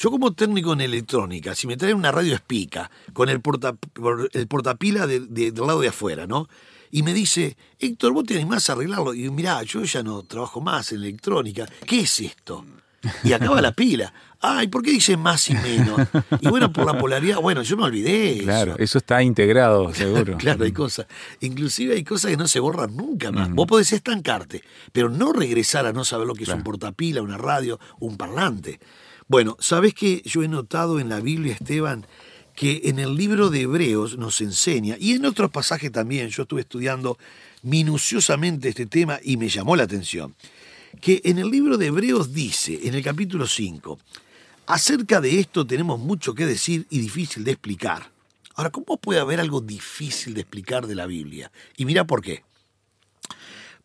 Yo 0.00 0.10
como 0.12 0.32
técnico 0.32 0.72
en 0.74 0.80
electrónica, 0.80 1.56
si 1.56 1.66
me 1.66 1.76
traen 1.76 1.96
una 1.96 2.12
radio 2.12 2.32
espica 2.36 2.88
con 3.12 3.28
el, 3.28 3.40
porta, 3.40 3.72
por- 3.72 4.30
el 4.32 4.46
portapila 4.46 5.08
de- 5.08 5.20
de- 5.20 5.50
del 5.50 5.66
lado 5.66 5.80
de 5.80 5.88
afuera, 5.88 6.26
¿no? 6.28 6.48
Y 6.92 7.02
me 7.02 7.12
dice, 7.12 7.56
Héctor, 7.80 8.12
vos 8.12 8.24
te 8.24 8.34
animás 8.36 8.70
a 8.70 8.74
arreglarlo. 8.74 9.12
Y 9.12 9.28
mirá, 9.30 9.60
yo 9.64 9.82
ya 9.82 10.04
no 10.04 10.22
trabajo 10.22 10.60
más 10.60 10.92
en 10.92 10.98
electrónica. 10.98 11.66
¿Qué 11.84 12.00
es 12.02 12.20
esto? 12.20 12.64
Y 13.24 13.32
acaba 13.32 13.60
la 13.60 13.72
pila. 13.72 14.12
Ay, 14.40 14.68
¿por 14.68 14.82
qué 14.82 14.92
dice 14.92 15.16
más 15.16 15.50
y 15.50 15.54
menos? 15.54 16.00
Y 16.40 16.48
bueno, 16.48 16.72
por 16.72 16.86
la 16.86 16.96
polaridad, 16.96 17.40
bueno, 17.40 17.62
yo 17.62 17.76
me 17.76 17.82
olvidé. 17.84 18.38
Claro, 18.42 18.76
eso 18.78 18.98
está 18.98 19.20
integrado, 19.22 19.92
seguro. 19.94 20.36
Claro, 20.38 20.64
hay 20.64 20.72
cosas. 20.72 21.06
Inclusive 21.40 21.94
hay 21.94 22.04
cosas 22.04 22.30
que 22.30 22.36
no 22.36 22.46
se 22.46 22.60
borran 22.60 22.96
nunca 22.96 23.32
más. 23.32 23.50
Vos 23.52 23.66
podés 23.66 23.92
estancarte, 23.92 24.62
pero 24.92 25.08
no 25.10 25.32
regresar 25.32 25.86
a 25.86 25.92
no 25.92 26.04
saber 26.04 26.26
lo 26.28 26.34
que 26.34 26.44
es 26.44 26.48
un 26.50 26.62
portapila, 26.62 27.20
una 27.20 27.36
radio, 27.36 27.78
un 27.98 28.16
parlante. 28.16 28.78
Bueno, 29.28 29.58
¿sabés 29.60 29.92
que 29.92 30.22
yo 30.24 30.42
he 30.42 30.48
notado 30.48 30.98
en 30.98 31.10
la 31.10 31.20
Biblia, 31.20 31.52
Esteban, 31.52 32.06
que 32.56 32.80
en 32.84 32.98
el 32.98 33.14
libro 33.14 33.50
de 33.50 33.60
Hebreos 33.60 34.16
nos 34.16 34.40
enseña, 34.40 34.96
y 34.98 35.12
en 35.12 35.26
otros 35.26 35.50
pasajes 35.50 35.92
también, 35.92 36.30
yo 36.30 36.44
estuve 36.44 36.62
estudiando 36.62 37.18
minuciosamente 37.62 38.70
este 38.70 38.86
tema 38.86 39.20
y 39.22 39.36
me 39.36 39.50
llamó 39.50 39.76
la 39.76 39.82
atención, 39.82 40.34
que 41.02 41.20
en 41.24 41.38
el 41.38 41.50
libro 41.50 41.76
de 41.76 41.88
Hebreos 41.88 42.32
dice, 42.32 42.80
en 42.84 42.94
el 42.94 43.04
capítulo 43.04 43.46
5, 43.46 43.98
acerca 44.66 45.20
de 45.20 45.38
esto 45.38 45.66
tenemos 45.66 46.00
mucho 46.00 46.34
que 46.34 46.46
decir 46.46 46.86
y 46.88 46.98
difícil 46.98 47.44
de 47.44 47.52
explicar. 47.52 48.10
Ahora, 48.54 48.70
¿cómo 48.70 48.96
puede 48.96 49.20
haber 49.20 49.40
algo 49.40 49.60
difícil 49.60 50.32
de 50.32 50.40
explicar 50.40 50.86
de 50.86 50.94
la 50.94 51.04
Biblia? 51.04 51.52
Y 51.76 51.84
mira 51.84 52.06
por 52.06 52.22
qué. 52.22 52.44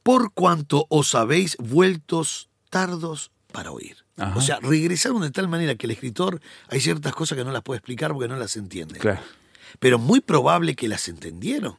Por 0.04 0.32
cuanto 0.32 0.86
os 0.88 1.14
habéis 1.16 1.58
vueltos 1.58 2.48
tardos 2.70 3.30
para 3.52 3.72
oír. 3.72 4.03
Ajá. 4.18 4.38
O 4.38 4.42
sea, 4.42 4.60
regresaron 4.62 5.22
de 5.22 5.32
tal 5.32 5.48
manera 5.48 5.76
que 5.76 5.88
el 5.88 5.92
escritor 5.92 6.40
hay 6.70 6.80
ciertas 6.80 7.14
cosas 7.14 7.38
que 7.38 7.44
no 7.44 7.52
las 7.52 7.64
puede 7.64 7.80
explicar 7.80 8.12
porque 8.14 8.28
no 8.28 8.38
las 8.38 8.56
entiende. 8.56 9.00
Claro. 9.00 9.22
Pero 9.80 9.98
muy 9.98 10.22
probable 10.22 10.76
que 10.76 10.88
las 10.88 11.08
entendieron. 11.08 11.76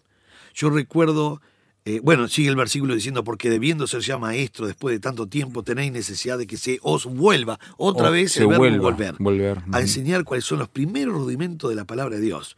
Yo 0.53 0.71
recuerdo, 0.71 1.41
eh, 1.85 2.01
bueno, 2.03 2.27
sigue 2.29 2.49
el 2.49 2.57
versículo 2.57 2.95
diciendo, 2.95 3.23
porque 3.23 3.51
debiendo 3.51 3.87
ser 3.87 4.01
ya 4.01 4.19
maestro 4.19 4.67
después 4.67 4.95
de 4.95 5.01
tanto 5.01 5.29
tiempo, 5.29 5.63
tenéis 5.63 5.93
necesidad 5.93 6.39
de 6.39 6.47
que 6.47 6.57
se 6.57 6.79
os 6.83 7.07
vuelva 7.07 7.59
otra 7.77 8.09
O 8.09 8.13
vez 8.13 8.33
se 8.33 8.43
el 8.43 8.49
verbo 8.49 8.63
vuelva, 8.63 8.83
volver, 8.83 9.15
volver. 9.19 9.59
a 9.73 9.81
enseñar 9.81 10.25
cuáles 10.25 10.45
son 10.45 10.59
los 10.59 10.69
primeros 10.69 11.15
rudimentos 11.15 11.71
de 11.71 11.77
la 11.77 11.85
palabra 11.85 12.17
de 12.17 12.23
Dios. 12.23 12.57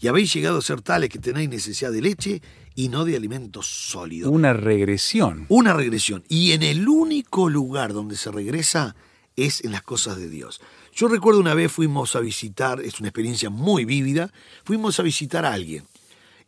Y 0.00 0.06
habéis 0.06 0.32
llegado 0.32 0.58
a 0.58 0.62
ser 0.62 0.80
tales 0.80 1.10
que 1.10 1.18
tenéis 1.18 1.48
necesidad 1.48 1.90
de 1.90 2.00
leche 2.00 2.40
y 2.74 2.88
no 2.88 3.04
de 3.04 3.16
alimento 3.16 3.62
sólido. 3.62 4.30
Una 4.30 4.52
regresión. 4.52 5.46
Una 5.48 5.74
regresión. 5.74 6.22
Y 6.28 6.52
en 6.52 6.62
el 6.62 6.88
único 6.88 7.48
lugar 7.48 7.92
donde 7.92 8.16
se 8.16 8.30
regresa 8.30 8.94
es 9.46 9.64
en 9.64 9.72
las 9.72 9.82
cosas 9.82 10.16
de 10.18 10.28
Dios. 10.28 10.60
Yo 10.94 11.08
recuerdo 11.08 11.40
una 11.40 11.54
vez 11.54 11.70
fuimos 11.70 12.16
a 12.16 12.20
visitar, 12.20 12.80
es 12.80 12.98
una 13.00 13.08
experiencia 13.08 13.50
muy 13.50 13.84
vívida, 13.84 14.32
fuimos 14.64 14.98
a 14.98 15.02
visitar 15.02 15.44
a 15.44 15.52
alguien. 15.52 15.84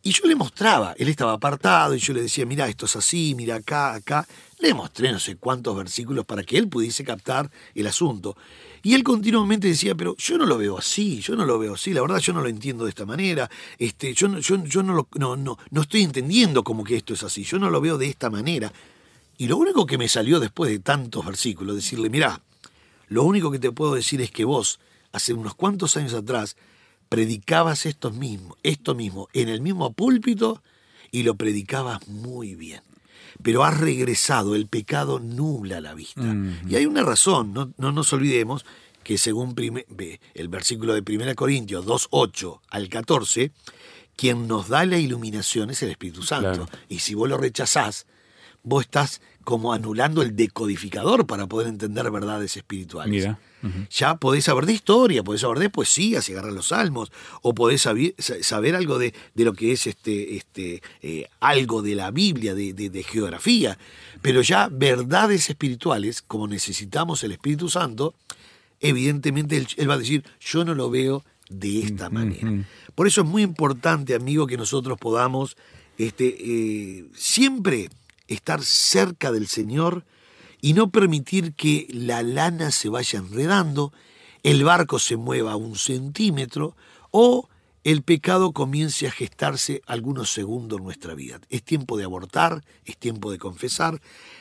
Y 0.03 0.13
yo 0.13 0.25
le 0.25 0.35
mostraba, 0.35 0.95
él 0.97 1.09
estaba 1.09 1.33
apartado 1.33 1.93
y 1.93 1.99
yo 1.99 2.13
le 2.13 2.23
decía, 2.23 2.43
mira, 2.45 2.67
esto 2.67 2.87
es 2.87 2.95
así, 2.95 3.35
mira 3.35 3.55
acá, 3.57 3.93
acá. 3.93 4.27
Le 4.59 4.73
mostré 4.73 5.11
no 5.11 5.19
sé 5.19 5.35
cuántos 5.35 5.77
versículos 5.77 6.25
para 6.25 6.41
que 6.43 6.57
él 6.57 6.67
pudiese 6.67 7.03
captar 7.03 7.51
el 7.75 7.85
asunto. 7.85 8.35
Y 8.81 8.95
él 8.95 9.03
continuamente 9.03 9.67
decía, 9.67 9.93
pero 9.93 10.15
yo 10.17 10.39
no 10.39 10.47
lo 10.47 10.57
veo 10.57 10.75
así, 10.75 11.19
yo 11.21 11.35
no 11.35 11.45
lo 11.45 11.59
veo 11.59 11.75
así, 11.75 11.93
la 11.93 12.01
verdad 12.01 12.17
yo 12.17 12.33
no 12.33 12.41
lo 12.41 12.49
entiendo 12.49 12.85
de 12.85 12.89
esta 12.89 13.05
manera, 13.05 13.47
este, 13.77 14.15
yo, 14.15 14.27
no- 14.27 14.39
yo, 14.39 14.63
yo 14.65 14.81
no, 14.81 14.93
lo- 14.95 15.07
no, 15.19 15.35
no, 15.35 15.59
no 15.69 15.81
estoy 15.83 16.01
entendiendo 16.01 16.63
como 16.63 16.83
que 16.83 16.95
esto 16.95 17.13
es 17.13 17.21
así, 17.21 17.43
yo 17.43 17.59
no 17.59 17.69
lo 17.69 17.79
veo 17.79 17.99
de 17.99 18.07
esta 18.07 18.31
manera. 18.31 18.73
Y 19.37 19.47
lo 19.47 19.57
único 19.57 19.85
que 19.85 19.99
me 19.99 20.07
salió 20.07 20.39
después 20.39 20.71
de 20.71 20.79
tantos 20.79 21.23
versículos, 21.23 21.75
decirle, 21.75 22.09
mirá, 22.09 22.41
lo 23.11 23.23
único 23.23 23.51
que 23.51 23.59
te 23.59 23.71
puedo 23.73 23.93
decir 23.95 24.21
es 24.21 24.31
que 24.31 24.45
vos, 24.45 24.79
hace 25.11 25.33
unos 25.33 25.53
cuantos 25.53 25.97
años 25.97 26.13
atrás, 26.13 26.55
predicabas 27.09 27.85
esto 27.85 28.09
mismo, 28.11 28.55
esto 28.63 28.95
mismo 28.95 29.27
en 29.33 29.49
el 29.49 29.59
mismo 29.61 29.91
púlpito 29.91 30.63
y 31.11 31.23
lo 31.23 31.35
predicabas 31.35 32.07
muy 32.07 32.55
bien. 32.55 32.81
Pero 33.43 33.63
has 33.65 33.77
regresado, 33.79 34.55
el 34.55 34.67
pecado 34.67 35.19
nubla 35.19 35.81
la 35.81 35.93
vista. 35.93 36.21
Y 36.69 36.75
hay 36.75 36.85
una 36.85 37.03
razón, 37.03 37.53
no, 37.53 37.73
no 37.77 37.91
nos 37.91 38.13
olvidemos 38.13 38.65
que 39.03 39.17
según 39.17 39.55
prime- 39.55 39.85
el 40.33 40.47
versículo 40.47 40.93
de 40.93 41.01
1 41.05 41.35
Corintios 41.35 41.85
2, 41.85 42.07
8 42.11 42.61
al 42.69 42.87
14, 42.87 43.51
quien 44.15 44.47
nos 44.47 44.69
da 44.69 44.85
la 44.85 44.97
iluminación 44.99 45.69
es 45.69 45.81
el 45.83 45.89
Espíritu 45.91 46.23
Santo. 46.23 46.65
Claro. 46.67 46.85
Y 46.87 46.99
si 46.99 47.13
vos 47.15 47.27
lo 47.27 47.37
rechazás, 47.37 48.05
vos 48.63 48.83
estás 48.85 49.21
como 49.43 49.73
anulando 49.73 50.21
el 50.21 50.35
decodificador 50.35 51.25
para 51.25 51.47
poder 51.47 51.67
entender 51.67 52.09
verdades 52.11 52.55
espirituales. 52.57 53.11
Mira. 53.13 53.39
Ya 53.91 54.15
podés 54.15 54.45
saber 54.45 54.65
de 54.65 54.73
historia, 54.73 55.23
podés 55.23 55.41
saber 55.41 55.59
de 55.59 55.69
poesía, 55.69 56.21
si 56.23 56.31
agarrar 56.31 56.51
los 56.53 56.69
salmos, 56.69 57.11
o 57.43 57.53
podés 57.53 57.81
sabi- 57.85 58.15
sa- 58.17 58.41
saber 58.41 58.75
algo 58.75 58.97
de, 58.97 59.13
de 59.35 59.45
lo 59.45 59.53
que 59.53 59.71
es 59.71 59.85
este, 59.85 60.35
este, 60.35 60.81
eh, 61.03 61.27
algo 61.39 61.83
de 61.83 61.93
la 61.93 62.09
Biblia, 62.09 62.55
de, 62.55 62.73
de- 62.73 62.89
de 62.89 63.03
geografía, 63.03 63.77
pero 64.23 64.41
ya 64.41 64.67
verdades 64.71 65.49
espirituales, 65.49 66.23
como 66.23 66.47
necesitamos 66.47 67.23
el 67.23 67.33
Espíritu 67.33 67.69
Santo, 67.69 68.15
evidentemente 68.79 69.57
él, 69.57 69.67
él 69.77 69.89
va 69.89 69.93
a 69.95 69.99
decir, 69.99 70.23
yo 70.39 70.65
no 70.65 70.73
lo 70.73 70.89
veo 70.89 71.23
de 71.49 71.81
esta 71.81 72.09
manera. 72.09 72.65
Por 72.95 73.07
eso 73.07 73.21
es 73.21 73.27
muy 73.27 73.43
importante, 73.43 74.15
amigo, 74.15 74.47
que 74.47 74.57
nosotros 74.57 74.97
podamos 74.97 75.55
este, 75.97 76.35
eh, 76.39 77.05
siempre 77.13 77.89
estar 78.33 78.63
cerca 78.63 79.31
del 79.31 79.47
Señor 79.47 80.05
y 80.61 80.73
no 80.73 80.89
permitir 80.89 81.53
que 81.53 81.87
la 81.89 82.23
lana 82.23 82.71
se 82.71 82.89
vaya 82.89 83.19
enredando, 83.19 83.91
el 84.43 84.63
barco 84.63 84.99
se 84.99 85.17
mueva 85.17 85.55
un 85.55 85.75
centímetro 85.75 86.75
o 87.11 87.47
el 87.83 88.03
pecado 88.03 88.51
comience 88.51 89.07
a 89.07 89.11
gestarse 89.11 89.81
algunos 89.87 90.31
segundos 90.31 90.77
en 90.77 90.85
nuestra 90.85 91.15
vida. 91.15 91.41
Es 91.49 91.63
tiempo 91.63 91.97
de 91.97 92.03
abortar, 92.03 92.63
es 92.85 92.97
tiempo 92.97 93.31
de 93.31 93.39
confesar. 93.39 93.99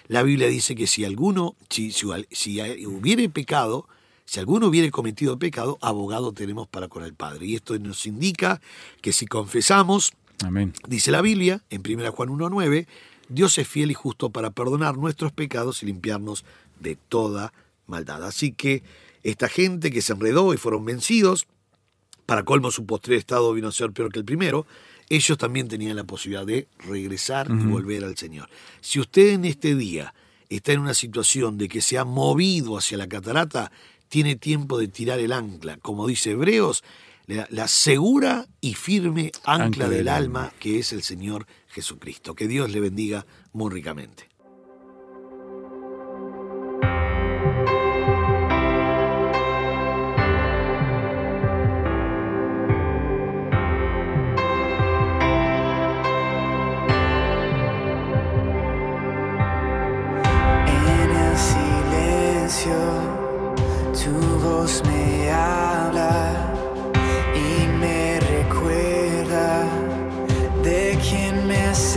La 0.09 0.23
Biblia 0.23 0.49
dice 0.49 0.75
que 0.75 0.87
si 0.87 1.05
alguno, 1.05 1.57
si, 1.71 1.91
si, 1.91 2.07
si 2.31 2.87
hubiere 2.87 3.29
pecado, 3.31 3.89
si 4.27 4.41
alguno 4.41 4.67
hubiere 4.67 4.91
cometido 4.91 5.39
pecado, 5.39 5.79
abogado 5.81 6.33
tenemos 6.33 6.69
para 6.69 6.89
con 6.89 7.03
el 7.03 7.15
Padre. 7.15 7.47
Y 7.47 7.57
esto 7.57 7.79
nos 7.79 8.07
indica 8.07 8.61
que 9.01 9.13
si 9.13 9.27
confesamos, 9.27 10.13
Amén. 10.45 10.73
Dice 10.89 11.11
la 11.11 11.21
Biblia, 11.21 11.63
en 11.71 11.83
1 11.87 12.13
Juan 12.13 12.29
1.9, 12.31 12.87
Dios 13.31 13.57
es 13.59 13.67
fiel 13.67 13.91
y 13.91 13.95
justo 13.95 14.31
para 14.31 14.51
perdonar 14.51 14.99
nuestros 14.99 15.33
pecados 15.33 15.83
y 15.83 15.87
limpiarnos 15.87 16.45
de 16.81 16.97
toda 16.97 17.53
maldad. 17.87 18.25
Así 18.25 18.53
que 18.53 18.83
esta 19.23 19.49
gente 19.49 19.91
que 19.91 20.03
se 20.03 20.13
enredó 20.13 20.53
y 20.53 20.57
fueron 20.57 20.85
vencidos, 20.85 21.47
para 22.27 22.45
colmo 22.45 22.71
su 22.71 22.87
postrer 22.87 23.19
estado 23.19 23.53
vino 23.53 23.69
a 23.69 23.73
ser 23.73 23.93
peor 23.93 24.13
que 24.13 24.19
el 24.19 24.25
primero, 24.25 24.67
ellos 25.09 25.39
también 25.39 25.69
tenían 25.69 25.97
la 25.97 26.05
posibilidad 26.05 26.47
de 26.47 26.69
regresar 26.79 27.49
y 27.51 27.67
volver 27.67 28.05
al 28.05 28.17
Señor. 28.17 28.49
Si 28.81 29.01
usted 29.01 29.31
en 29.31 29.45
este 29.45 29.75
día 29.75 30.15
está 30.49 30.73
en 30.73 30.81
una 30.81 30.95
situación 30.95 31.59
de 31.59 31.69
que 31.69 31.81
se 31.81 31.99
ha 31.99 32.05
movido 32.05 32.79
hacia 32.79 32.99
la 32.99 33.09
catarata, 33.09 33.73
tiene 34.09 34.37
tiempo 34.37 34.79
de 34.79 34.89
tirar 34.89 35.19
el 35.19 35.33
ancla. 35.33 35.79
Como 35.79 36.07
dice 36.07 36.33
Hebreos, 36.33 36.85
la, 37.37 37.47
la 37.51 37.69
segura 37.69 38.47
y 38.61 38.75
firme 38.75 39.33
ancla, 39.45 39.65
Ancla 39.65 39.89
del 39.89 39.99
del 39.99 40.09
alma 40.09 40.53
que 40.59 40.79
es 40.79 40.93
el 40.93 41.03
Señor 41.03 41.47
Jesucristo. 41.69 42.35
Que 42.35 42.49
Dios 42.49 42.71
le 42.71 42.81
bendiga 42.81 43.27
muy 43.53 43.71
ricamente. 43.71 44.30
Quien 71.01 71.47
me 71.47 71.57
has 71.57 71.97